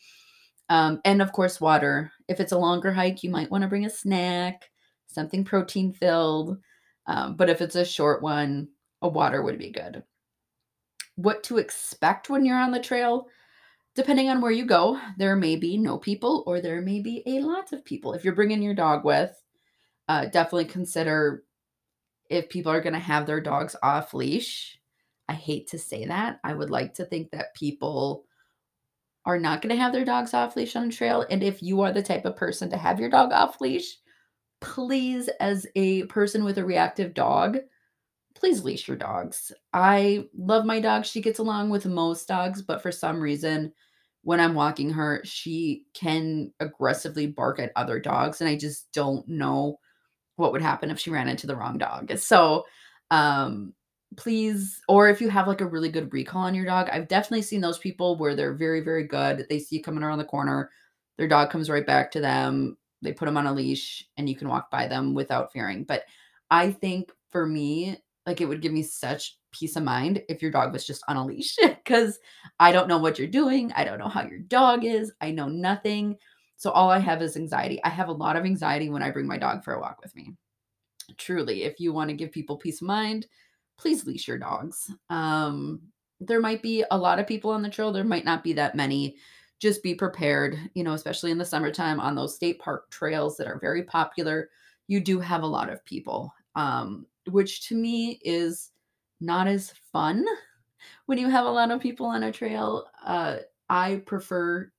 um, 0.68 1.00
and 1.04 1.22
of 1.22 1.32
course 1.32 1.60
water 1.60 2.10
if 2.28 2.40
it's 2.40 2.52
a 2.52 2.58
longer 2.58 2.92
hike 2.92 3.22
you 3.22 3.30
might 3.30 3.50
want 3.50 3.62
to 3.62 3.68
bring 3.68 3.86
a 3.86 3.90
snack 3.90 4.70
something 5.06 5.44
protein 5.44 5.92
filled 5.92 6.58
um, 7.06 7.36
but 7.36 7.48
if 7.48 7.60
it's 7.60 7.76
a 7.76 7.84
short 7.84 8.22
one 8.22 8.68
a 9.02 9.08
water 9.08 9.42
would 9.42 9.58
be 9.58 9.70
good 9.70 10.02
what 11.16 11.42
to 11.42 11.58
expect 11.58 12.28
when 12.28 12.44
you're 12.44 12.58
on 12.58 12.72
the 12.72 12.80
trail 12.80 13.26
depending 13.94 14.28
on 14.28 14.40
where 14.40 14.52
you 14.52 14.64
go 14.64 15.00
there 15.16 15.36
may 15.36 15.56
be 15.56 15.76
no 15.76 15.96
people 15.96 16.42
or 16.46 16.60
there 16.60 16.80
may 16.80 17.00
be 17.00 17.22
a 17.26 17.40
lot 17.40 17.72
of 17.72 17.84
people 17.84 18.12
if 18.12 18.24
you're 18.24 18.34
bringing 18.34 18.62
your 18.62 18.74
dog 18.74 19.04
with 19.04 19.42
uh, 20.08 20.26
definitely 20.26 20.66
consider 20.66 21.44
if 22.30 22.48
people 22.48 22.72
are 22.72 22.80
going 22.80 22.92
to 22.92 22.98
have 22.98 23.26
their 23.26 23.40
dogs 23.40 23.76
off 23.82 24.14
leash. 24.14 24.78
I 25.28 25.34
hate 25.34 25.68
to 25.68 25.78
say 25.78 26.06
that. 26.06 26.40
I 26.44 26.54
would 26.54 26.70
like 26.70 26.94
to 26.94 27.04
think 27.04 27.30
that 27.30 27.54
people 27.54 28.24
are 29.26 29.38
not 29.38 29.60
going 29.60 29.74
to 29.74 29.80
have 29.80 29.92
their 29.92 30.04
dogs 30.04 30.32
off 30.32 30.56
leash 30.56 30.76
on 30.76 30.88
a 30.88 30.92
trail. 30.92 31.26
And 31.28 31.42
if 31.42 31.62
you 31.62 31.82
are 31.82 31.92
the 31.92 32.02
type 32.02 32.24
of 32.24 32.36
person 32.36 32.70
to 32.70 32.76
have 32.76 33.00
your 33.00 33.10
dog 33.10 33.32
off 33.32 33.60
leash, 33.60 33.98
please, 34.60 35.28
as 35.40 35.66
a 35.74 36.04
person 36.04 36.44
with 36.44 36.58
a 36.58 36.64
reactive 36.64 37.12
dog, 37.12 37.58
please 38.36 38.62
leash 38.62 38.86
your 38.86 38.96
dogs. 38.96 39.50
I 39.72 40.26
love 40.36 40.64
my 40.64 40.78
dog. 40.78 41.04
She 41.04 41.20
gets 41.20 41.40
along 41.40 41.70
with 41.70 41.86
most 41.86 42.28
dogs, 42.28 42.62
but 42.62 42.80
for 42.80 42.92
some 42.92 43.20
reason, 43.20 43.72
when 44.22 44.40
I'm 44.40 44.54
walking 44.54 44.90
her, 44.90 45.20
she 45.24 45.84
can 45.94 46.52
aggressively 46.60 47.26
bark 47.26 47.58
at 47.58 47.72
other 47.76 47.98
dogs. 47.98 48.40
And 48.40 48.48
I 48.48 48.56
just 48.56 48.92
don't 48.92 49.26
know 49.28 49.78
what 50.36 50.52
would 50.52 50.62
happen 50.62 50.90
if 50.90 50.98
she 50.98 51.10
ran 51.10 51.28
into 51.28 51.46
the 51.46 51.56
wrong 51.56 51.78
dog. 51.78 52.16
So, 52.18 52.64
um, 53.10 53.72
please 54.16 54.80
or 54.88 55.08
if 55.08 55.20
you 55.20 55.28
have 55.28 55.48
like 55.48 55.60
a 55.60 55.66
really 55.66 55.88
good 55.88 56.12
recall 56.12 56.42
on 56.42 56.54
your 56.54 56.64
dog, 56.64 56.88
I've 56.90 57.08
definitely 57.08 57.42
seen 57.42 57.60
those 57.60 57.78
people 57.78 58.16
where 58.16 58.34
they're 58.34 58.54
very, 58.54 58.80
very 58.80 59.06
good. 59.06 59.46
They 59.48 59.58
see 59.58 59.76
you 59.76 59.82
coming 59.82 60.02
around 60.02 60.18
the 60.18 60.24
corner, 60.24 60.70
their 61.18 61.28
dog 61.28 61.50
comes 61.50 61.70
right 61.70 61.86
back 61.86 62.10
to 62.12 62.20
them. 62.20 62.76
They 63.02 63.12
put 63.12 63.26
them 63.26 63.36
on 63.36 63.46
a 63.46 63.52
leash 63.52 64.04
and 64.16 64.28
you 64.28 64.36
can 64.36 64.48
walk 64.48 64.70
by 64.70 64.86
them 64.86 65.14
without 65.14 65.52
fearing. 65.52 65.84
But 65.84 66.04
I 66.50 66.70
think 66.70 67.10
for 67.30 67.46
me, 67.46 67.98
like 68.26 68.40
it 68.40 68.46
would 68.46 68.62
give 68.62 68.72
me 68.72 68.82
such 68.82 69.38
peace 69.52 69.76
of 69.76 69.84
mind 69.84 70.22
if 70.28 70.42
your 70.42 70.50
dog 70.50 70.72
was 70.72 70.86
just 70.86 71.02
on 71.08 71.16
a 71.16 71.24
leash 71.24 71.56
because 71.62 72.18
I 72.58 72.72
don't 72.72 72.88
know 72.88 72.98
what 72.98 73.18
you're 73.18 73.28
doing. 73.28 73.72
I 73.74 73.84
don't 73.84 73.98
know 73.98 74.08
how 74.08 74.22
your 74.22 74.40
dog 74.40 74.84
is. 74.84 75.12
I 75.20 75.30
know 75.30 75.48
nothing. 75.48 76.16
So 76.56 76.70
all 76.70 76.90
I 76.90 76.98
have 76.98 77.22
is 77.22 77.36
anxiety. 77.36 77.82
I 77.84 77.90
have 77.90 78.08
a 78.08 78.12
lot 78.12 78.36
of 78.36 78.44
anxiety 78.44 78.88
when 78.88 79.02
I 79.02 79.10
bring 79.10 79.26
my 79.26 79.38
dog 79.38 79.62
for 79.62 79.74
a 79.74 79.80
walk 79.80 80.00
with 80.02 80.14
me. 80.16 80.32
Truly, 81.18 81.62
if 81.64 81.78
you 81.78 81.92
want 81.92 82.10
to 82.10 82.16
give 82.16 82.32
people 82.32 82.56
peace 82.56 82.80
of 82.80 82.88
mind, 82.88 83.26
please 83.78 84.06
leash 84.06 84.26
your 84.26 84.38
dogs. 84.38 84.90
Um, 85.10 85.80
there 86.20 86.40
might 86.40 86.62
be 86.62 86.84
a 86.90 86.98
lot 86.98 87.18
of 87.18 87.26
people 87.26 87.50
on 87.50 87.62
the 87.62 87.70
trail, 87.70 87.92
there 87.92 88.04
might 88.04 88.24
not 88.24 88.42
be 88.42 88.52
that 88.54 88.74
many. 88.74 89.16
Just 89.58 89.82
be 89.82 89.94
prepared, 89.94 90.58
you 90.74 90.84
know, 90.84 90.92
especially 90.92 91.30
in 91.30 91.38
the 91.38 91.44
summertime 91.44 91.98
on 91.98 92.14
those 92.14 92.34
state 92.34 92.58
park 92.58 92.90
trails 92.90 93.36
that 93.36 93.46
are 93.46 93.58
very 93.58 93.82
popular. 93.82 94.50
You 94.86 95.00
do 95.00 95.18
have 95.18 95.42
a 95.42 95.46
lot 95.46 95.70
of 95.70 95.84
people, 95.84 96.32
um, 96.54 97.06
which 97.30 97.66
to 97.68 97.74
me 97.74 98.20
is 98.22 98.72
not 99.20 99.46
as 99.46 99.72
fun 99.92 100.26
when 101.06 101.16
you 101.16 101.30
have 101.30 101.46
a 101.46 101.50
lot 101.50 101.70
of 101.70 101.80
people 101.80 102.06
on 102.06 102.24
a 102.24 102.32
trail. 102.32 102.86
Uh, 103.04 103.38
I 103.70 104.02
prefer 104.04 104.70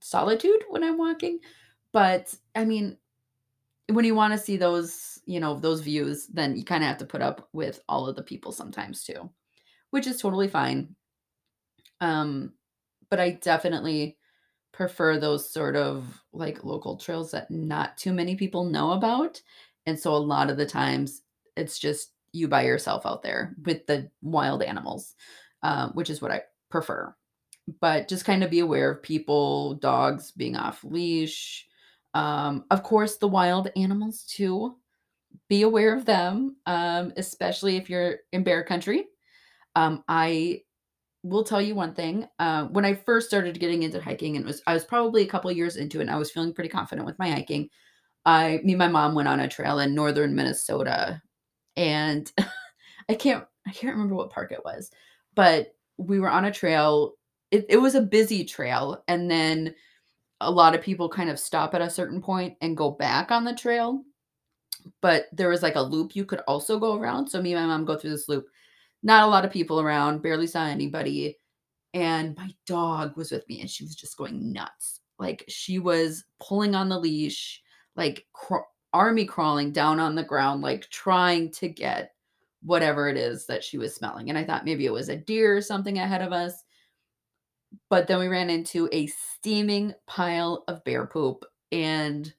solitude 0.00 0.64
when 0.68 0.82
I'm 0.82 0.98
walking, 0.98 1.38
but 1.92 2.34
I 2.56 2.64
mean, 2.64 2.98
when 3.88 4.04
you 4.04 4.14
want 4.14 4.32
to 4.32 4.38
see 4.38 4.56
those, 4.56 5.18
you 5.26 5.40
know, 5.40 5.58
those 5.58 5.80
views, 5.80 6.26
then 6.28 6.56
you 6.56 6.64
kind 6.64 6.82
of 6.82 6.88
have 6.88 6.98
to 6.98 7.06
put 7.06 7.22
up 7.22 7.48
with 7.52 7.80
all 7.88 8.06
of 8.06 8.16
the 8.16 8.22
people 8.22 8.52
sometimes 8.52 9.04
too, 9.04 9.30
which 9.90 10.06
is 10.06 10.20
totally 10.20 10.48
fine. 10.48 10.94
Um, 12.00 12.54
but 13.10 13.20
I 13.20 13.32
definitely 13.32 14.18
prefer 14.72 15.18
those 15.18 15.48
sort 15.48 15.76
of 15.76 16.22
like 16.32 16.64
local 16.64 16.96
trails 16.96 17.30
that 17.30 17.50
not 17.50 17.96
too 17.96 18.12
many 18.12 18.34
people 18.36 18.64
know 18.64 18.92
about. 18.92 19.40
And 19.86 19.98
so 19.98 20.14
a 20.14 20.16
lot 20.16 20.50
of 20.50 20.56
the 20.56 20.66
times 20.66 21.22
it's 21.56 21.78
just 21.78 22.12
you 22.32 22.48
by 22.48 22.62
yourself 22.62 23.06
out 23.06 23.22
there 23.22 23.54
with 23.64 23.86
the 23.86 24.10
wild 24.22 24.62
animals, 24.62 25.14
um, 25.62 25.90
which 25.90 26.10
is 26.10 26.20
what 26.20 26.32
I 26.32 26.42
prefer. 26.70 27.14
But 27.80 28.08
just 28.08 28.24
kind 28.24 28.42
of 28.42 28.50
be 28.50 28.58
aware 28.58 28.90
of 28.90 29.02
people, 29.02 29.74
dogs 29.74 30.32
being 30.32 30.56
off 30.56 30.82
leash, 30.82 31.66
um, 32.14 32.64
of 32.70 32.82
course, 32.82 33.16
the 33.16 33.28
wild 33.28 33.68
animals 33.76 34.24
too. 34.24 34.76
Be 35.48 35.62
aware 35.62 35.94
of 35.94 36.04
them, 36.04 36.56
um, 36.66 37.12
especially 37.16 37.76
if 37.76 37.90
you're 37.90 38.18
in 38.32 38.44
bear 38.44 38.62
country. 38.62 39.06
Um, 39.74 40.04
I 40.08 40.62
will 41.24 41.42
tell 41.42 41.60
you 41.60 41.74
one 41.74 41.94
thing. 41.94 42.26
Uh, 42.38 42.66
when 42.66 42.84
I 42.84 42.94
first 42.94 43.26
started 43.26 43.58
getting 43.58 43.82
into 43.82 44.00
hiking, 44.00 44.36
and 44.36 44.46
was 44.46 44.62
I 44.66 44.74
was 44.74 44.84
probably 44.84 45.22
a 45.22 45.26
couple 45.26 45.50
years 45.50 45.76
into 45.76 45.98
it, 45.98 46.02
and 46.02 46.10
I 46.10 46.16
was 46.16 46.30
feeling 46.30 46.54
pretty 46.54 46.70
confident 46.70 47.06
with 47.06 47.18
my 47.18 47.30
hiking. 47.30 47.68
I, 48.24 48.60
me, 48.64 48.72
and 48.72 48.78
my 48.78 48.88
mom 48.88 49.14
went 49.14 49.28
on 49.28 49.40
a 49.40 49.48
trail 49.48 49.80
in 49.80 49.94
northern 49.94 50.34
Minnesota, 50.34 51.20
and 51.76 52.30
I 53.08 53.14
can't 53.14 53.44
I 53.66 53.72
can't 53.72 53.94
remember 53.94 54.14
what 54.14 54.30
park 54.30 54.52
it 54.52 54.64
was, 54.64 54.90
but 55.34 55.74
we 55.98 56.20
were 56.20 56.30
on 56.30 56.44
a 56.44 56.52
trail. 56.52 57.14
It, 57.50 57.66
it 57.68 57.76
was 57.78 57.94
a 57.96 58.00
busy 58.00 58.44
trail, 58.44 59.02
and 59.08 59.30
then 59.30 59.74
a 60.40 60.50
lot 60.50 60.74
of 60.74 60.82
people 60.82 61.08
kind 61.08 61.30
of 61.30 61.38
stop 61.38 61.74
at 61.74 61.80
a 61.80 61.90
certain 61.90 62.20
point 62.20 62.56
and 62.60 62.76
go 62.76 62.90
back 62.90 63.30
on 63.30 63.44
the 63.44 63.54
trail. 63.54 64.02
But 65.00 65.26
there 65.32 65.48
was 65.48 65.62
like 65.62 65.76
a 65.76 65.80
loop 65.80 66.14
you 66.14 66.24
could 66.24 66.40
also 66.40 66.78
go 66.78 66.96
around. 66.96 67.28
So 67.28 67.40
me 67.40 67.54
and 67.54 67.62
my 67.62 67.68
mom 67.68 67.84
go 67.84 67.96
through 67.96 68.10
this 68.10 68.28
loop. 68.28 68.46
Not 69.02 69.24
a 69.24 69.30
lot 69.30 69.44
of 69.44 69.50
people 69.50 69.80
around, 69.80 70.22
barely 70.22 70.46
saw 70.46 70.64
anybody. 70.64 71.38
And 71.92 72.36
my 72.36 72.50
dog 72.66 73.16
was 73.16 73.30
with 73.30 73.48
me 73.48 73.60
and 73.60 73.70
she 73.70 73.84
was 73.84 73.94
just 73.94 74.16
going 74.16 74.52
nuts. 74.52 75.00
Like 75.18 75.44
she 75.48 75.78
was 75.78 76.24
pulling 76.40 76.74
on 76.74 76.88
the 76.88 76.98
leash, 76.98 77.62
like 77.96 78.26
cr- 78.32 78.56
army 78.92 79.24
crawling 79.24 79.72
down 79.72 80.00
on 80.00 80.14
the 80.14 80.24
ground, 80.24 80.60
like 80.62 80.88
trying 80.90 81.52
to 81.52 81.68
get 81.68 82.12
whatever 82.62 83.08
it 83.08 83.16
is 83.16 83.46
that 83.46 83.62
she 83.62 83.78
was 83.78 83.94
smelling. 83.94 84.28
And 84.28 84.38
I 84.38 84.44
thought 84.44 84.64
maybe 84.64 84.86
it 84.86 84.92
was 84.92 85.08
a 85.08 85.16
deer 85.16 85.56
or 85.56 85.60
something 85.60 85.98
ahead 85.98 86.22
of 86.22 86.32
us. 86.32 86.63
But 87.90 88.06
then 88.06 88.18
we 88.18 88.28
ran 88.28 88.50
into 88.50 88.88
a 88.92 89.06
steaming 89.08 89.94
pile 90.06 90.64
of 90.68 90.84
bear 90.84 91.06
poop 91.06 91.44
and 91.72 92.32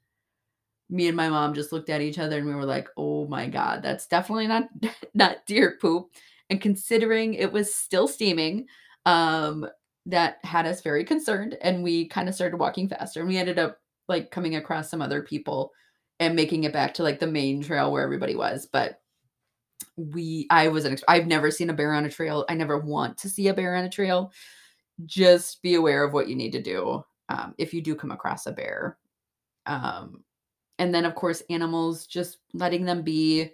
me 0.88 1.08
and 1.08 1.16
my 1.16 1.28
mom 1.28 1.54
just 1.54 1.72
looked 1.72 1.90
at 1.90 2.00
each 2.00 2.18
other 2.18 2.38
and 2.38 2.46
we 2.46 2.54
were 2.54 2.64
like, 2.64 2.88
"Oh 2.96 3.26
my 3.26 3.48
god, 3.48 3.82
that's 3.82 4.06
definitely 4.06 4.46
not 4.46 4.68
not 5.14 5.46
deer 5.46 5.78
poop." 5.80 6.10
And 6.50 6.60
considering 6.60 7.34
it 7.34 7.52
was 7.52 7.74
still 7.74 8.08
steaming, 8.08 8.66
um 9.06 9.66
that 10.06 10.38
had 10.44 10.66
us 10.66 10.82
very 10.82 11.04
concerned 11.04 11.56
and 11.62 11.82
we 11.82 12.06
kind 12.08 12.28
of 12.28 12.34
started 12.34 12.58
walking 12.58 12.88
faster 12.88 13.18
and 13.20 13.28
we 13.28 13.36
ended 13.38 13.58
up 13.58 13.78
like 14.08 14.30
coming 14.30 14.54
across 14.54 14.88
some 14.88 15.02
other 15.02 15.20
people 15.22 15.72
and 16.20 16.36
making 16.36 16.62
it 16.64 16.72
back 16.72 16.94
to 16.94 17.02
like 17.02 17.18
the 17.18 17.26
main 17.26 17.60
trail 17.62 17.90
where 17.92 18.04
everybody 18.04 18.36
was, 18.36 18.68
but 18.72 19.00
we 19.96 20.46
I 20.50 20.68
wasn't 20.68 21.02
I've 21.08 21.26
never 21.26 21.50
seen 21.50 21.70
a 21.70 21.74
bear 21.74 21.92
on 21.94 22.04
a 22.04 22.10
trail. 22.10 22.44
I 22.48 22.54
never 22.54 22.78
want 22.78 23.18
to 23.18 23.28
see 23.28 23.48
a 23.48 23.54
bear 23.54 23.74
on 23.76 23.84
a 23.84 23.90
trail 23.90 24.32
just 25.04 25.62
be 25.62 25.74
aware 25.74 26.02
of 26.04 26.12
what 26.12 26.28
you 26.28 26.34
need 26.34 26.52
to 26.52 26.62
do 26.62 27.04
um, 27.28 27.54
if 27.58 27.74
you 27.74 27.82
do 27.82 27.94
come 27.94 28.10
across 28.10 28.46
a 28.46 28.52
bear. 28.52 28.98
Um, 29.66 30.24
and 30.78 30.94
then, 30.94 31.04
of 31.04 31.14
course, 31.14 31.42
animals, 31.50 32.06
just 32.06 32.38
letting 32.54 32.84
them 32.84 33.02
be. 33.02 33.50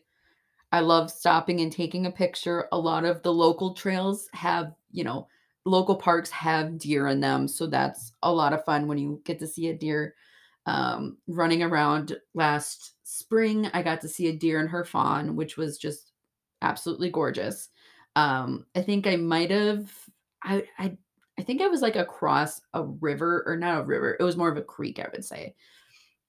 I 0.70 0.80
love 0.80 1.10
stopping 1.10 1.60
and 1.60 1.72
taking 1.72 2.06
a 2.06 2.10
picture. 2.10 2.68
A 2.72 2.78
lot 2.78 3.04
of 3.04 3.22
the 3.22 3.32
local 3.32 3.74
trails 3.74 4.28
have, 4.32 4.72
you 4.90 5.04
know, 5.04 5.28
local 5.64 5.96
parks 5.96 6.30
have 6.30 6.78
deer 6.78 7.08
in 7.08 7.20
them. 7.20 7.46
So 7.46 7.66
that's 7.66 8.12
a 8.22 8.32
lot 8.32 8.52
of 8.52 8.64
fun 8.64 8.86
when 8.86 8.98
you 8.98 9.20
get 9.24 9.38
to 9.40 9.46
see 9.46 9.68
a 9.68 9.74
deer 9.74 10.14
um, 10.66 11.18
running 11.26 11.62
around. 11.62 12.16
Last 12.34 12.94
spring, 13.04 13.68
I 13.72 13.82
got 13.82 14.00
to 14.00 14.08
see 14.08 14.28
a 14.28 14.36
deer 14.36 14.60
and 14.60 14.68
her 14.70 14.84
fawn, 14.84 15.36
which 15.36 15.56
was 15.56 15.78
just 15.78 16.12
absolutely 16.62 17.10
gorgeous. 17.10 17.68
Um, 18.16 18.66
I 18.74 18.82
think 18.82 19.06
I 19.06 19.16
might 19.16 19.50
have, 19.50 19.92
I, 20.42 20.64
I 20.78 20.96
I 21.42 21.44
think 21.44 21.60
I 21.60 21.66
was 21.66 21.82
like 21.82 21.96
across 21.96 22.60
a 22.72 22.84
river 22.84 23.42
or 23.46 23.56
not 23.56 23.80
a 23.80 23.82
river. 23.82 24.16
It 24.18 24.22
was 24.22 24.36
more 24.36 24.48
of 24.48 24.56
a 24.56 24.62
creek, 24.62 25.00
I 25.00 25.08
would 25.10 25.24
say. 25.24 25.56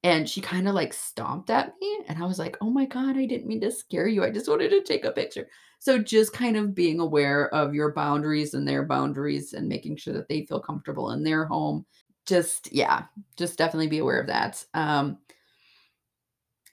And 0.04 0.28
she 0.28 0.42
kind 0.42 0.68
of 0.68 0.74
like 0.74 0.92
stomped 0.92 1.52
at 1.52 1.72
me. 1.80 2.00
And 2.08 2.18
I 2.18 2.26
was 2.26 2.40
like, 2.40 2.58
oh 2.62 2.72
my 2.72 2.86
God, 2.86 3.16
I 3.16 3.28
didn't 3.28 3.46
mean 3.46 3.62
to 3.62 3.70
scare 3.70 4.08
you. 4.08 4.24
I 4.24 4.32
just 4.32 4.50
wanted 4.50 4.70
to 4.70 4.82
take 4.82 5.06
a 5.06 5.12
picture. 5.12 5.48
So 5.78 6.00
just 6.00 6.34
kind 6.34 6.58
of 6.58 6.74
being 6.74 7.00
aware 7.00 7.54
of 7.54 7.76
your 7.76 7.94
boundaries 7.94 8.56
and 8.56 8.68
their 8.68 8.86
boundaries 8.86 9.54
and 9.54 9.70
making 9.70 9.98
sure 9.98 10.16
that 10.16 10.28
they 10.30 10.48
feel 10.48 10.60
comfortable 10.60 11.12
in 11.12 11.22
their 11.22 11.46
home. 11.46 11.86
Just, 12.26 12.74
yeah, 12.74 13.04
just 13.38 13.56
definitely 13.56 13.90
be 13.90 14.00
aware 14.00 14.20
of 14.20 14.28
that. 14.28 14.66
Um, 14.74 15.20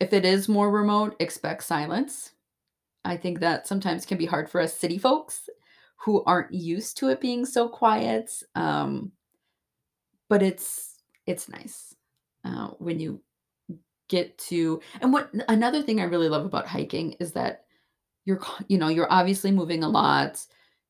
if 0.01 0.15
it 0.15 0.25
is 0.25 0.49
more 0.49 0.71
remote, 0.71 1.15
expect 1.21 1.63
silence. 1.65 2.31
I 3.05 3.19
think 3.19 3.41
that 3.41 3.67
sometimes 3.67 4.07
can 4.07 4.17
be 4.17 4.25
hard 4.25 4.49
for 4.49 4.63
us 4.63 4.75
city 4.75 4.97
folks 4.97 5.51
who 6.03 6.25
aren't 6.25 6.53
used 6.53 6.97
to 6.97 7.09
it 7.09 7.21
being 7.21 7.45
so 7.45 7.69
quiet. 7.69 8.31
Um, 8.55 9.13
but 10.29 10.43
it's 10.43 10.97
it's 11.27 11.49
nice 11.49 11.95
uh, 12.45 12.69
when 12.79 12.99
you 12.99 13.21
get 14.09 14.37
to 14.39 14.81
and 15.01 15.13
what 15.13 15.31
another 15.49 15.83
thing 15.83 16.01
I 16.01 16.05
really 16.05 16.29
love 16.29 16.45
about 16.45 16.67
hiking 16.67 17.13
is 17.21 17.33
that 17.33 17.65
you're 18.25 18.41
you 18.69 18.79
know 18.79 18.89
you're 18.89 19.13
obviously 19.13 19.51
moving 19.51 19.83
a 19.83 19.89
lot. 19.89 20.45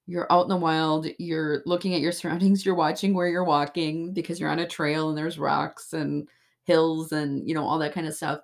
You're 0.07 0.31
out 0.33 0.45
in 0.45 0.49
the 0.49 0.57
wild. 0.57 1.07
You're 1.19 1.63
looking 1.67 1.95
at 1.95 2.01
your 2.01 2.13
surroundings. 2.21 2.65
You're 2.65 2.75
watching 2.75 3.15
where 3.15 3.29
you're 3.29 3.45
walking 3.45 4.13
because 4.13 4.39
you're 4.39 4.51
on 4.51 4.61
a 4.61 4.67
trail 4.67 5.09
and 5.09 5.19
there's 5.19 5.39
rocks 5.39 5.93
and 5.93 6.29
hills 6.65 7.13
and 7.13 7.49
you 7.49 7.55
know 7.55 7.65
all 7.65 7.79
that 7.79 7.95
kind 7.95 8.07
of 8.07 8.15
stuff 8.15 8.41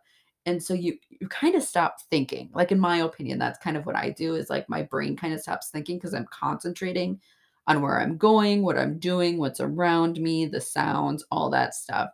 and 0.46 0.62
so 0.62 0.72
you 0.74 0.96
you 1.20 1.28
kind 1.28 1.54
of 1.54 1.62
stop 1.62 2.00
thinking 2.10 2.48
like 2.54 2.72
in 2.72 2.78
my 2.78 2.98
opinion 2.98 3.38
that's 3.38 3.58
kind 3.58 3.76
of 3.76 3.84
what 3.84 3.96
i 3.96 4.10
do 4.10 4.34
is 4.34 4.48
like 4.48 4.68
my 4.68 4.82
brain 4.82 5.16
kind 5.16 5.34
of 5.34 5.40
stops 5.40 5.70
thinking 5.70 5.96
because 5.96 6.14
i'm 6.14 6.26
concentrating 6.30 7.20
on 7.66 7.82
where 7.82 8.00
i'm 8.00 8.16
going 8.16 8.62
what 8.62 8.78
i'm 8.78 8.98
doing 8.98 9.38
what's 9.38 9.60
around 9.60 10.18
me 10.20 10.46
the 10.46 10.60
sounds 10.60 11.24
all 11.30 11.50
that 11.50 11.74
stuff 11.74 12.10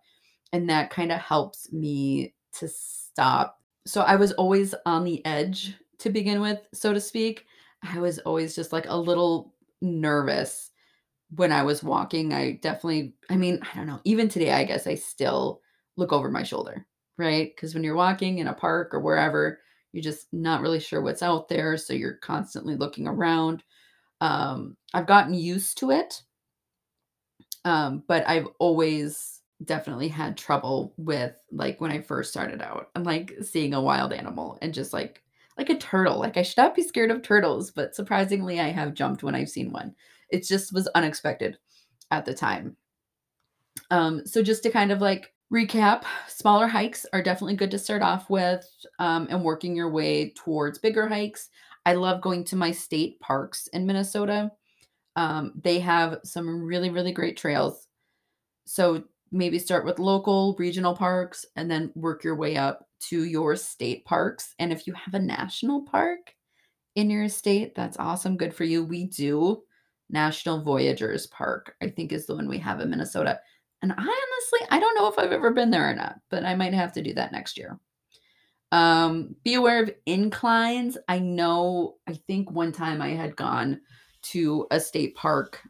and 0.53 0.69
that 0.69 0.91
kind 0.91 1.11
of 1.11 1.19
helps 1.19 1.73
me 1.73 2.35
to 2.53 2.69
stop. 2.69 3.59
So 3.87 4.03
i 4.03 4.17
was 4.17 4.33
always 4.33 4.75
on 4.87 5.05
the 5.05 5.25
edge 5.25 5.75
to 5.99 6.11
begin 6.11 6.41
with 6.41 6.61
so 6.73 6.93
to 6.93 7.01
speak. 7.01 7.47
I 7.83 7.99
was 7.99 8.19
always 8.21 8.55
just 8.55 8.73
like 8.73 8.87
a 8.89 8.97
little 8.97 9.55
nervous 9.81 10.71
when 11.35 11.51
i 11.51 11.63
was 11.63 11.83
walking. 11.83 12.33
I 12.33 12.53
definitely 12.63 13.15
i 13.31 13.37
mean 13.37 13.61
i 13.63 13.77
don't 13.77 13.87
know 13.87 14.01
even 14.05 14.29
today 14.29 14.53
i 14.53 14.65
guess 14.65 14.87
i 14.87 14.95
still 14.95 15.61
look 15.97 16.13
over 16.13 16.31
my 16.31 16.43
shoulder 16.43 16.87
right? 17.19 17.53
Because 17.55 17.75
when 17.75 17.85
you're 17.85 17.95
walking 17.95 18.39
in 18.39 18.49
a 18.49 18.55
park 18.55 18.95
or 18.95 19.01
wherever, 19.01 19.61
you're 19.93 20.03
just 20.03 20.27
not 20.33 20.63
really 20.63 20.81
sure 20.81 21.03
what's 21.03 21.23
out 21.23 21.49
there. 21.49 21.77
So 21.77 21.93
you're 21.93 22.15
constantly 22.15 22.77
looking 22.77 23.07
around. 23.07 23.63
Um, 24.21 24.77
I've 24.95 25.07
gotten 25.07 25.35
used 25.35 25.79
to 25.79 25.91
it, 25.91 26.23
um, 27.65 28.03
but 28.07 28.29
I've 28.29 28.49
always 28.59 29.41
definitely 29.65 30.09
had 30.09 30.37
trouble 30.37 30.93
with 30.97 31.35
like 31.53 31.81
when 31.81 31.93
I 31.93 32.01
first 32.01 32.31
started 32.31 32.61
out 32.63 32.91
and 32.95 33.05
like 33.05 33.35
seeing 33.43 33.75
a 33.75 33.81
wild 33.81 34.13
animal 34.13 34.59
and 34.61 34.75
just 34.75 34.93
like 34.93 35.23
like 35.59 35.71
a 35.71 35.79
turtle. 35.79 36.19
Like 36.19 36.37
I 36.37 36.43
should 36.43 36.57
not 36.57 36.75
be 36.75 36.83
scared 36.83 37.11
of 37.11 37.23
turtles, 37.23 37.71
but 37.71 37.95
surprisingly, 37.95 38.61
I 38.61 38.69
have 38.69 38.95
jumped 38.95 39.23
when 39.23 39.35
I've 39.35 39.51
seen 39.51 39.73
one. 39.73 39.95
It 40.31 40.45
just 40.47 40.73
was 40.73 40.89
unexpected 40.95 41.59
at 42.11 42.25
the 42.25 42.35
time. 42.35 42.77
Um, 43.91 44.27
so 44.27 44.43
just 44.43 44.63
to 44.63 44.71
kind 44.71 44.91
of 44.91 45.01
like 45.01 45.33
recap, 45.53 46.05
smaller 46.29 46.67
hikes 46.67 47.05
are 47.13 47.23
definitely 47.23 47.57
good 47.57 47.71
to 47.71 47.79
start 47.79 48.01
off 48.03 48.31
with 48.31 48.67
um, 48.99 49.27
and 49.31 49.45
working 49.45 49.77
your 49.77 49.91
way 49.91 50.31
towards 50.31 50.79
bigger 50.79 51.07
hikes. 51.07 51.51
I 51.85 51.93
love 51.95 52.23
going 52.23 52.45
to 52.45 52.57
my 52.57 52.71
state 52.71 53.21
parks 53.21 53.67
in 53.69 53.87
Minnesota. 53.87 54.51
Um, 55.15 55.53
they 55.63 55.79
have 55.81 56.21
some 56.25 56.65
really, 56.65 56.89
really 56.89 57.13
great 57.13 57.37
trails. 57.37 57.87
So 58.65 59.05
maybe 59.31 59.59
start 59.59 59.85
with 59.85 59.99
local 59.99 60.57
regional 60.59 60.97
parks 60.97 61.45
and 61.57 61.71
then 61.71 61.93
work 61.95 62.25
your 62.25 62.37
way 62.37 62.57
up 62.57 62.89
to 63.09 63.25
your 63.25 63.57
state 63.57 64.05
parks. 64.07 64.55
And 64.59 64.73
if 64.73 64.87
you 64.87 64.95
have 64.95 65.15
a 65.15 65.19
national 65.19 65.83
park 65.83 66.35
in 66.95 67.11
your 67.11 67.29
state, 67.29 67.75
that's 67.75 67.99
awesome. 67.99 68.37
Good 68.37 68.55
for 68.55 68.65
you. 68.65 68.85
We 68.85 69.05
do 69.05 69.63
National 70.09 70.63
Voyageurs 70.63 71.27
Park, 71.27 71.75
I 71.83 71.89
think 71.89 72.13
is 72.13 72.27
the 72.27 72.37
one 72.37 72.49
we 72.49 72.59
have 72.59 72.81
in 72.81 72.91
Minnesota. 72.91 73.41
And 73.83 73.93
I 73.93 73.97
honestly, 73.97 74.69
I 74.71 74.79
don't 74.79 74.95
know 74.95 75.09
if 75.09 75.19
I've 75.19 75.33
ever 75.33 75.51
been 75.51 75.71
there 75.71 75.91
or 75.91 75.95
not, 75.95 76.21
but 76.31 76.45
I 76.45 76.55
might 76.55 76.73
have 76.73 76.93
to 76.93 77.03
do 77.03 77.13
that 77.15 77.33
next 77.33 77.59
year. 77.59 77.79
Um, 78.71 79.35
be 79.45 79.55
aware 79.55 79.83
of 79.83 79.91
inclines. 80.07 80.97
I 81.09 81.19
know, 81.19 81.97
I 82.07 82.15
think 82.27 82.51
one 82.51 82.73
time 82.73 83.03
I 83.03 83.11
had 83.11 83.37
gone 83.37 83.81
to 84.23 84.67
a 84.71 84.79
state 84.79 85.17
park 85.17 85.61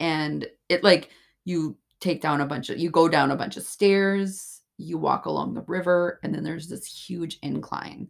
and 0.00 0.46
it 0.68 0.84
like 0.84 1.10
you 1.44 1.76
take 2.00 2.22
down 2.22 2.40
a 2.40 2.46
bunch 2.46 2.70
of, 2.70 2.78
you 2.78 2.90
go 2.90 3.08
down 3.08 3.32
a 3.32 3.36
bunch 3.36 3.56
of 3.56 3.64
stairs, 3.64 4.60
you 4.78 4.96
walk 4.96 5.26
along 5.26 5.54
the 5.54 5.64
river, 5.66 6.20
and 6.22 6.32
then 6.32 6.44
there's 6.44 6.68
this 6.68 6.86
huge 6.86 7.38
incline 7.42 8.08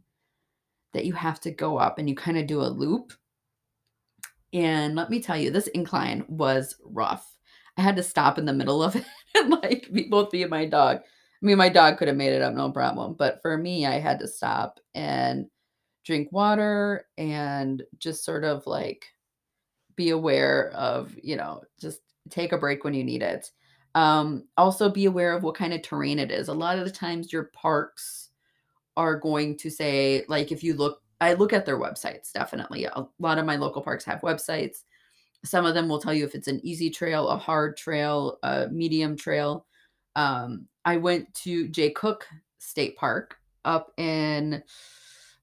that 0.93 1.07
you 1.07 1.15
have 1.15 1.41
to 1.41 1.51
go 1.51 1.79
up 1.79 1.99
and 1.99 2.09
you 2.09 2.15
kind 2.15 2.37
of 2.37 2.47
do 2.47 2.61
a 2.61 2.69
loop. 2.69 3.15
And 4.53 4.95
let 4.95 5.09
me 5.09 5.21
tell 5.21 5.37
you, 5.37 5.51
this 5.51 5.69
incline 5.69 6.25
was 6.29 6.77
rough. 6.85 7.27
I 7.77 7.83
had 7.83 7.97
to 7.97 8.03
stop 8.03 8.39
in 8.39 8.45
the 8.45 8.53
middle 8.53 8.83
of 8.83 8.95
it 8.95 9.05
like 9.49 9.89
be, 9.93 10.09
both 10.09 10.33
me 10.33 10.43
and 10.43 10.51
my 10.51 10.67
dog. 10.67 10.99
I 10.99 11.47
mean, 11.47 11.59
my 11.59 11.69
dog 11.69 11.99
could 11.99 12.09
have 12.09 12.17
made 12.17 12.33
it 12.33 12.43
up, 12.43 12.55
no 12.55 12.71
problem. 12.73 13.15
But 13.15 13.41
for 13.43 13.57
me, 13.57 13.87
I 13.87 14.01
had 14.01 14.19
to 14.21 14.29
stop 14.29 14.81
and 14.95 15.47
drink 16.05 16.33
water 16.33 17.07
and 17.17 17.83
just 17.99 18.25
sort 18.25 18.45
of 18.45 18.67
like 18.67 19.07
be 19.95 20.11
aware 20.11 20.71
of, 20.71 21.15
you 21.23 21.37
know, 21.37 21.63
just 21.81 22.01
take 22.31 22.53
a 22.53 22.59
break 22.59 22.85
when 22.85 22.95
you 22.95 23.05
need 23.05 23.23
it. 23.23 23.51
Um, 23.95 24.45
also, 24.57 24.89
be 24.89 25.07
aware 25.07 25.33
of 25.33 25.43
what 25.43 25.57
kind 25.57 25.73
of 25.73 25.83
terrain 25.83 26.19
it 26.19 26.31
is. 26.31 26.49
A 26.49 26.55
lot 26.55 26.79
of 26.79 26.85
the 26.85 26.91
times, 26.91 27.33
your 27.33 27.51
parks 27.55 28.31
are 28.97 29.17
going 29.17 29.57
to 29.59 29.71
say, 29.71 30.25
like, 30.29 30.53
if 30.53 30.63
you 30.63 30.75
look, 30.75 31.01
I 31.21 31.35
look 31.35 31.53
at 31.53 31.67
their 31.67 31.79
websites 31.79 32.33
definitely. 32.33 32.85
A 32.85 33.07
lot 33.19 33.39
of 33.39 33.47
my 33.47 33.57
local 33.57 33.83
parks 33.83 34.05
have 34.05 34.21
websites. 34.21 34.85
Some 35.45 35.65
of 35.65 35.75
them 35.75 35.89
will 35.89 36.01
tell 36.01 36.15
you 36.15 36.25
if 36.25 36.35
it's 36.35 36.49
an 36.49 36.61
easy 36.65 36.91
trail, 36.91 37.29
a 37.29 37.39
hard 37.39 37.77
trail, 37.77 38.39
a 38.43 38.69
medium 38.69 39.17
trail. 39.17 39.67
Um, 40.17 40.67
I 40.85 40.97
went 40.97 41.33
to 41.35 41.69
Jay 41.69 41.91
Cooke 41.91 42.27
State 42.59 42.97
Park 42.97 43.37
up 43.65 43.93
in, 43.99 44.63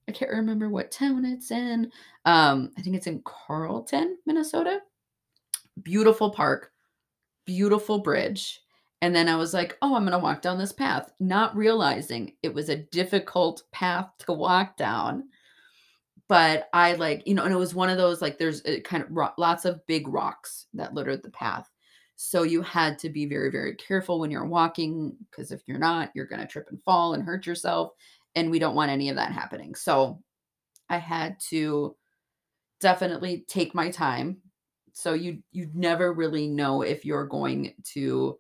I 0.08 0.12
can't 0.12 0.32
remember 0.32 0.70
what 0.70 0.92
town 0.92 1.24
it's 1.26 1.52
in. 1.52 1.92
Um, 2.26 2.72
I 2.78 2.82
think 2.82 2.96
it's 2.96 3.08
in 3.08 3.22
Carlton, 3.24 4.18
Minnesota. 4.26 4.80
Beautiful 5.82 6.30
park, 6.30 6.72
beautiful 7.46 8.00
bridge. 8.00 8.62
And 9.02 9.16
then 9.16 9.30
I 9.30 9.36
was 9.36 9.54
like, 9.54 9.78
oh, 9.82 9.96
I'm 9.96 10.04
going 10.04 10.14
to 10.14 10.24
walk 10.24 10.42
down 10.42 10.58
this 10.58 10.72
path, 10.72 11.12
not 11.20 11.56
realizing 11.56 12.34
it 12.42 12.54
was 12.54 12.70
a 12.70 12.78
difficult 12.78 13.64
path 13.72 14.10
to 14.20 14.34
walk 14.34 14.78
down 14.78 15.26
but 16.28 16.70
I 16.74 16.94
like, 16.94 17.24
you 17.28 17.36
know, 17.36 17.44
and 17.44 17.54
it 17.54 17.58
was 17.58 17.76
one 17.76 17.90
of 17.90 17.98
those 17.98 18.22
like 18.22 18.38
there's 18.38 18.62
a 18.66 18.82
kind 18.82 19.04
of 19.04 19.10
ro- 19.12 19.34
lots 19.38 19.66
of 19.66 19.86
big 19.86 20.08
rocks 20.08 20.68
that 20.74 20.94
littered 20.94 21.24
the 21.24 21.30
path. 21.30 21.70
So 22.16 22.44
you 22.44 22.62
had 22.62 22.98
to 23.00 23.10
be 23.10 23.26
very, 23.26 23.52
very 23.52 23.76
careful 23.76 24.20
when 24.20 24.32
you're 24.32 24.46
walking 24.46 25.16
because 25.30 25.52
if 25.52 25.62
you're 25.68 25.78
not, 25.78 26.12
you're 26.16 26.26
going 26.26 26.42
to 26.42 26.48
trip 26.48 26.68
and 26.70 26.82
fall 26.84 27.14
and 27.14 27.24
hurt 27.24 27.46
yourself. 27.46 27.92
And 28.36 28.50
we 28.50 28.60
don't 28.60 28.76
want 28.76 28.92
any 28.92 29.10
of 29.10 29.18
that 29.18 29.32
happening. 29.32 29.76
So 29.76 30.22
I 30.90 30.98
had 30.98 31.40
to 31.50 31.96
definitely 32.80 33.46
take 33.48 33.76
my 33.76 33.92
time. 33.92 34.38
So 34.94 35.14
you 35.14 35.44
you 35.52 35.70
never 35.74 36.14
really 36.14 36.48
know 36.48 36.82
if 36.82 37.06
you're 37.06 37.28
going 37.28 37.74
to 37.94 38.40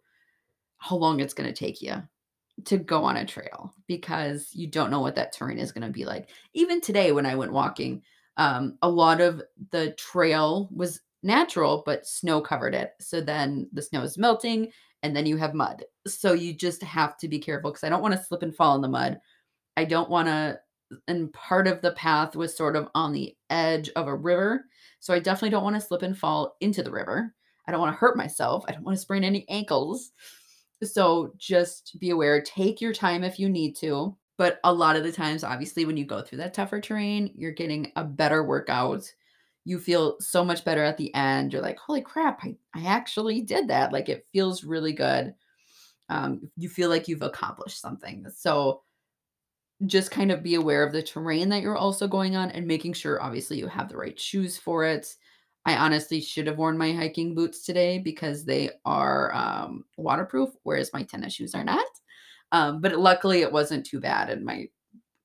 how 0.77 0.95
long 0.95 1.19
it's 1.19 1.33
going 1.33 1.51
to 1.51 1.55
take 1.55 1.81
you 1.81 2.01
to 2.63 2.77
go 2.77 3.03
on 3.03 3.17
a 3.17 3.25
trail 3.25 3.73
because 3.87 4.49
you 4.53 4.67
don't 4.67 4.89
know 4.89 5.01
what 5.01 5.15
that 5.15 5.33
terrain 5.33 5.59
is 5.59 5.71
going 5.71 5.85
to 5.85 5.91
be 5.91 6.05
like. 6.05 6.29
Even 6.53 6.79
today, 6.79 7.11
when 7.11 7.25
I 7.25 7.35
went 7.35 7.51
walking, 7.51 8.01
um, 8.37 8.77
a 8.81 8.89
lot 8.89 9.19
of 9.21 9.41
the 9.71 9.91
trail 9.93 10.69
was 10.71 11.01
natural, 11.21 11.83
but 11.85 12.07
snow 12.07 12.39
covered 12.39 12.73
it. 12.73 12.93
So 12.99 13.19
then 13.19 13.67
the 13.73 13.81
snow 13.81 14.03
is 14.03 14.17
melting 14.17 14.71
and 15.03 15.15
then 15.15 15.25
you 15.25 15.37
have 15.37 15.53
mud. 15.53 15.83
So 16.07 16.33
you 16.33 16.53
just 16.53 16.81
have 16.83 17.17
to 17.17 17.27
be 17.27 17.39
careful 17.39 17.71
because 17.71 17.83
I 17.83 17.89
don't 17.89 18.01
want 18.01 18.13
to 18.13 18.23
slip 18.23 18.43
and 18.43 18.55
fall 18.55 18.75
in 18.75 18.81
the 18.81 18.87
mud. 18.87 19.19
I 19.75 19.85
don't 19.85 20.09
want 20.09 20.27
to, 20.27 20.59
and 21.07 21.33
part 21.33 21.67
of 21.67 21.81
the 21.81 21.91
path 21.91 22.35
was 22.35 22.55
sort 22.55 22.75
of 22.75 22.87
on 22.95 23.11
the 23.11 23.35
edge 23.49 23.89
of 23.95 24.07
a 24.07 24.15
river. 24.15 24.65
So 24.99 25.13
I 25.13 25.19
definitely 25.19 25.49
don't 25.49 25.63
want 25.63 25.75
to 25.75 25.81
slip 25.81 26.03
and 26.03 26.17
fall 26.17 26.55
into 26.61 26.83
the 26.83 26.91
river. 26.91 27.33
I 27.67 27.71
don't 27.71 27.81
want 27.81 27.93
to 27.93 27.99
hurt 27.99 28.17
myself. 28.17 28.63
I 28.67 28.71
don't 28.71 28.83
want 28.83 28.97
to 28.97 29.01
sprain 29.01 29.23
any 29.23 29.45
ankles. 29.49 30.11
So 30.83 31.33
just 31.37 31.97
be 31.99 32.09
aware, 32.09 32.41
take 32.41 32.81
your 32.81 32.93
time 32.93 33.23
if 33.23 33.39
you 33.39 33.49
need 33.49 33.75
to. 33.77 34.15
But 34.37 34.59
a 34.63 34.73
lot 34.73 34.97
of 34.97 35.03
the 35.03 35.11
times, 35.11 35.43
obviously, 35.43 35.85
when 35.85 35.95
you 35.95 36.05
go 36.05 36.21
through 36.21 36.39
that 36.39 36.53
tougher 36.53 36.81
terrain, 36.81 37.31
you're 37.35 37.51
getting 37.51 37.91
a 37.95 38.03
better 38.03 38.43
workout. 38.43 39.09
You 39.63 39.79
feel 39.79 40.17
so 40.19 40.43
much 40.43 40.65
better 40.65 40.83
at 40.83 40.97
the 40.97 41.13
end. 41.15 41.53
You're 41.53 41.61
like, 41.61 41.79
holy 41.79 42.01
crap, 42.01 42.43
I, 42.43 42.55
I 42.75 42.85
actually 42.85 43.41
did 43.41 43.69
that. 43.69 43.93
Like 43.93 44.09
it 44.09 44.27
feels 44.33 44.63
really 44.63 44.93
good. 44.93 45.33
Um, 46.09 46.51
you 46.57 46.69
feel 46.69 46.89
like 46.89 47.07
you've 47.07 47.21
accomplished 47.21 47.79
something. 47.79 48.27
So 48.35 48.81
just 49.85 50.11
kind 50.11 50.31
of 50.31 50.43
be 50.43 50.55
aware 50.55 50.85
of 50.85 50.93
the 50.93 51.01
terrain 51.01 51.49
that 51.49 51.61
you're 51.61 51.77
also 51.77 52.07
going 52.07 52.35
on 52.35 52.51
and 52.51 52.67
making 52.67 52.93
sure, 52.93 53.21
obviously, 53.21 53.57
you 53.57 53.67
have 53.67 53.89
the 53.89 53.97
right 53.97 54.19
shoes 54.19 54.57
for 54.57 54.85
it. 54.85 55.15
I 55.65 55.77
honestly 55.77 56.21
should 56.21 56.47
have 56.47 56.57
worn 56.57 56.77
my 56.77 56.93
hiking 56.93 57.33
boots 57.33 57.63
today 57.63 57.97
because 57.97 58.45
they 58.45 58.71
are 58.85 59.33
um, 59.33 59.85
waterproof, 59.97 60.51
whereas 60.63 60.93
my 60.93 61.03
tennis 61.03 61.33
shoes 61.33 61.55
are 61.55 61.63
not. 61.63 61.85
Um, 62.51 62.81
but 62.81 62.97
luckily, 62.97 63.41
it 63.41 63.51
wasn't 63.51 63.85
too 63.85 63.99
bad, 63.99 64.29
and 64.29 64.45
my 64.45 64.69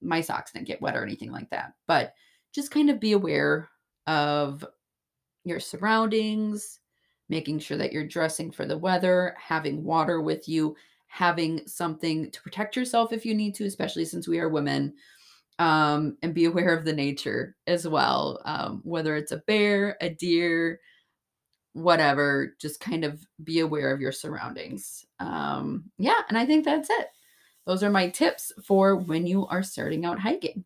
my 0.01 0.23
socks 0.23 0.53
didn't 0.53 0.67
get 0.67 0.81
wet 0.81 0.97
or 0.97 1.05
anything 1.05 1.31
like 1.31 1.51
that. 1.51 1.75
But 1.87 2.15
just 2.55 2.71
kind 2.71 2.89
of 2.89 2.99
be 2.99 3.13
aware 3.13 3.69
of 4.07 4.65
your 5.45 5.61
surroundings, 5.61 6.81
making 7.29 7.59
sure 7.59 7.77
that 7.77 7.93
you're 7.93 8.07
dressing 8.07 8.51
for 8.51 8.65
the 8.65 8.79
weather, 8.79 9.37
having 9.39 9.85
water 9.85 10.23
with 10.23 10.49
you, 10.49 10.75
having 11.07 11.67
something 11.67 12.31
to 12.31 12.43
protect 12.43 12.77
yourself 12.77 13.13
if 13.13 13.27
you 13.27 13.35
need 13.35 13.55
to, 13.55 13.67
especially 13.67 14.05
since 14.05 14.27
we 14.27 14.39
are 14.39 14.49
women 14.49 14.95
um, 15.61 16.17
and 16.23 16.33
be 16.33 16.47
aware 16.47 16.75
of 16.77 16.87
the 16.87 16.93
nature 16.93 17.55
as 17.67 17.87
well. 17.87 18.41
Um, 18.47 18.81
whether 18.83 19.15
it's 19.15 19.31
a 19.31 19.43
bear, 19.47 19.99
a 20.01 20.09
deer, 20.09 20.81
whatever, 21.75 22.57
just 22.59 22.81
kind 22.81 23.05
of 23.05 23.23
be 23.45 23.61
aware 23.61 23.93
of 23.93 24.01
your 24.01 24.11
surroundings. 24.11 25.05
Um, 25.21 25.85
yeah, 25.99 26.23
and 26.31 26.39
I 26.39 26.47
think 26.47 26.65
that's 26.65 26.89
it. 26.89 27.09
Those 27.67 27.83
are 27.83 27.91
my 27.91 28.09
tips 28.09 28.53
for 28.65 28.97
when 28.97 29.27
you 29.27 29.47
are 29.49 29.63
starting 29.63 30.07
out 30.07 30.19
hiking. 30.19 30.65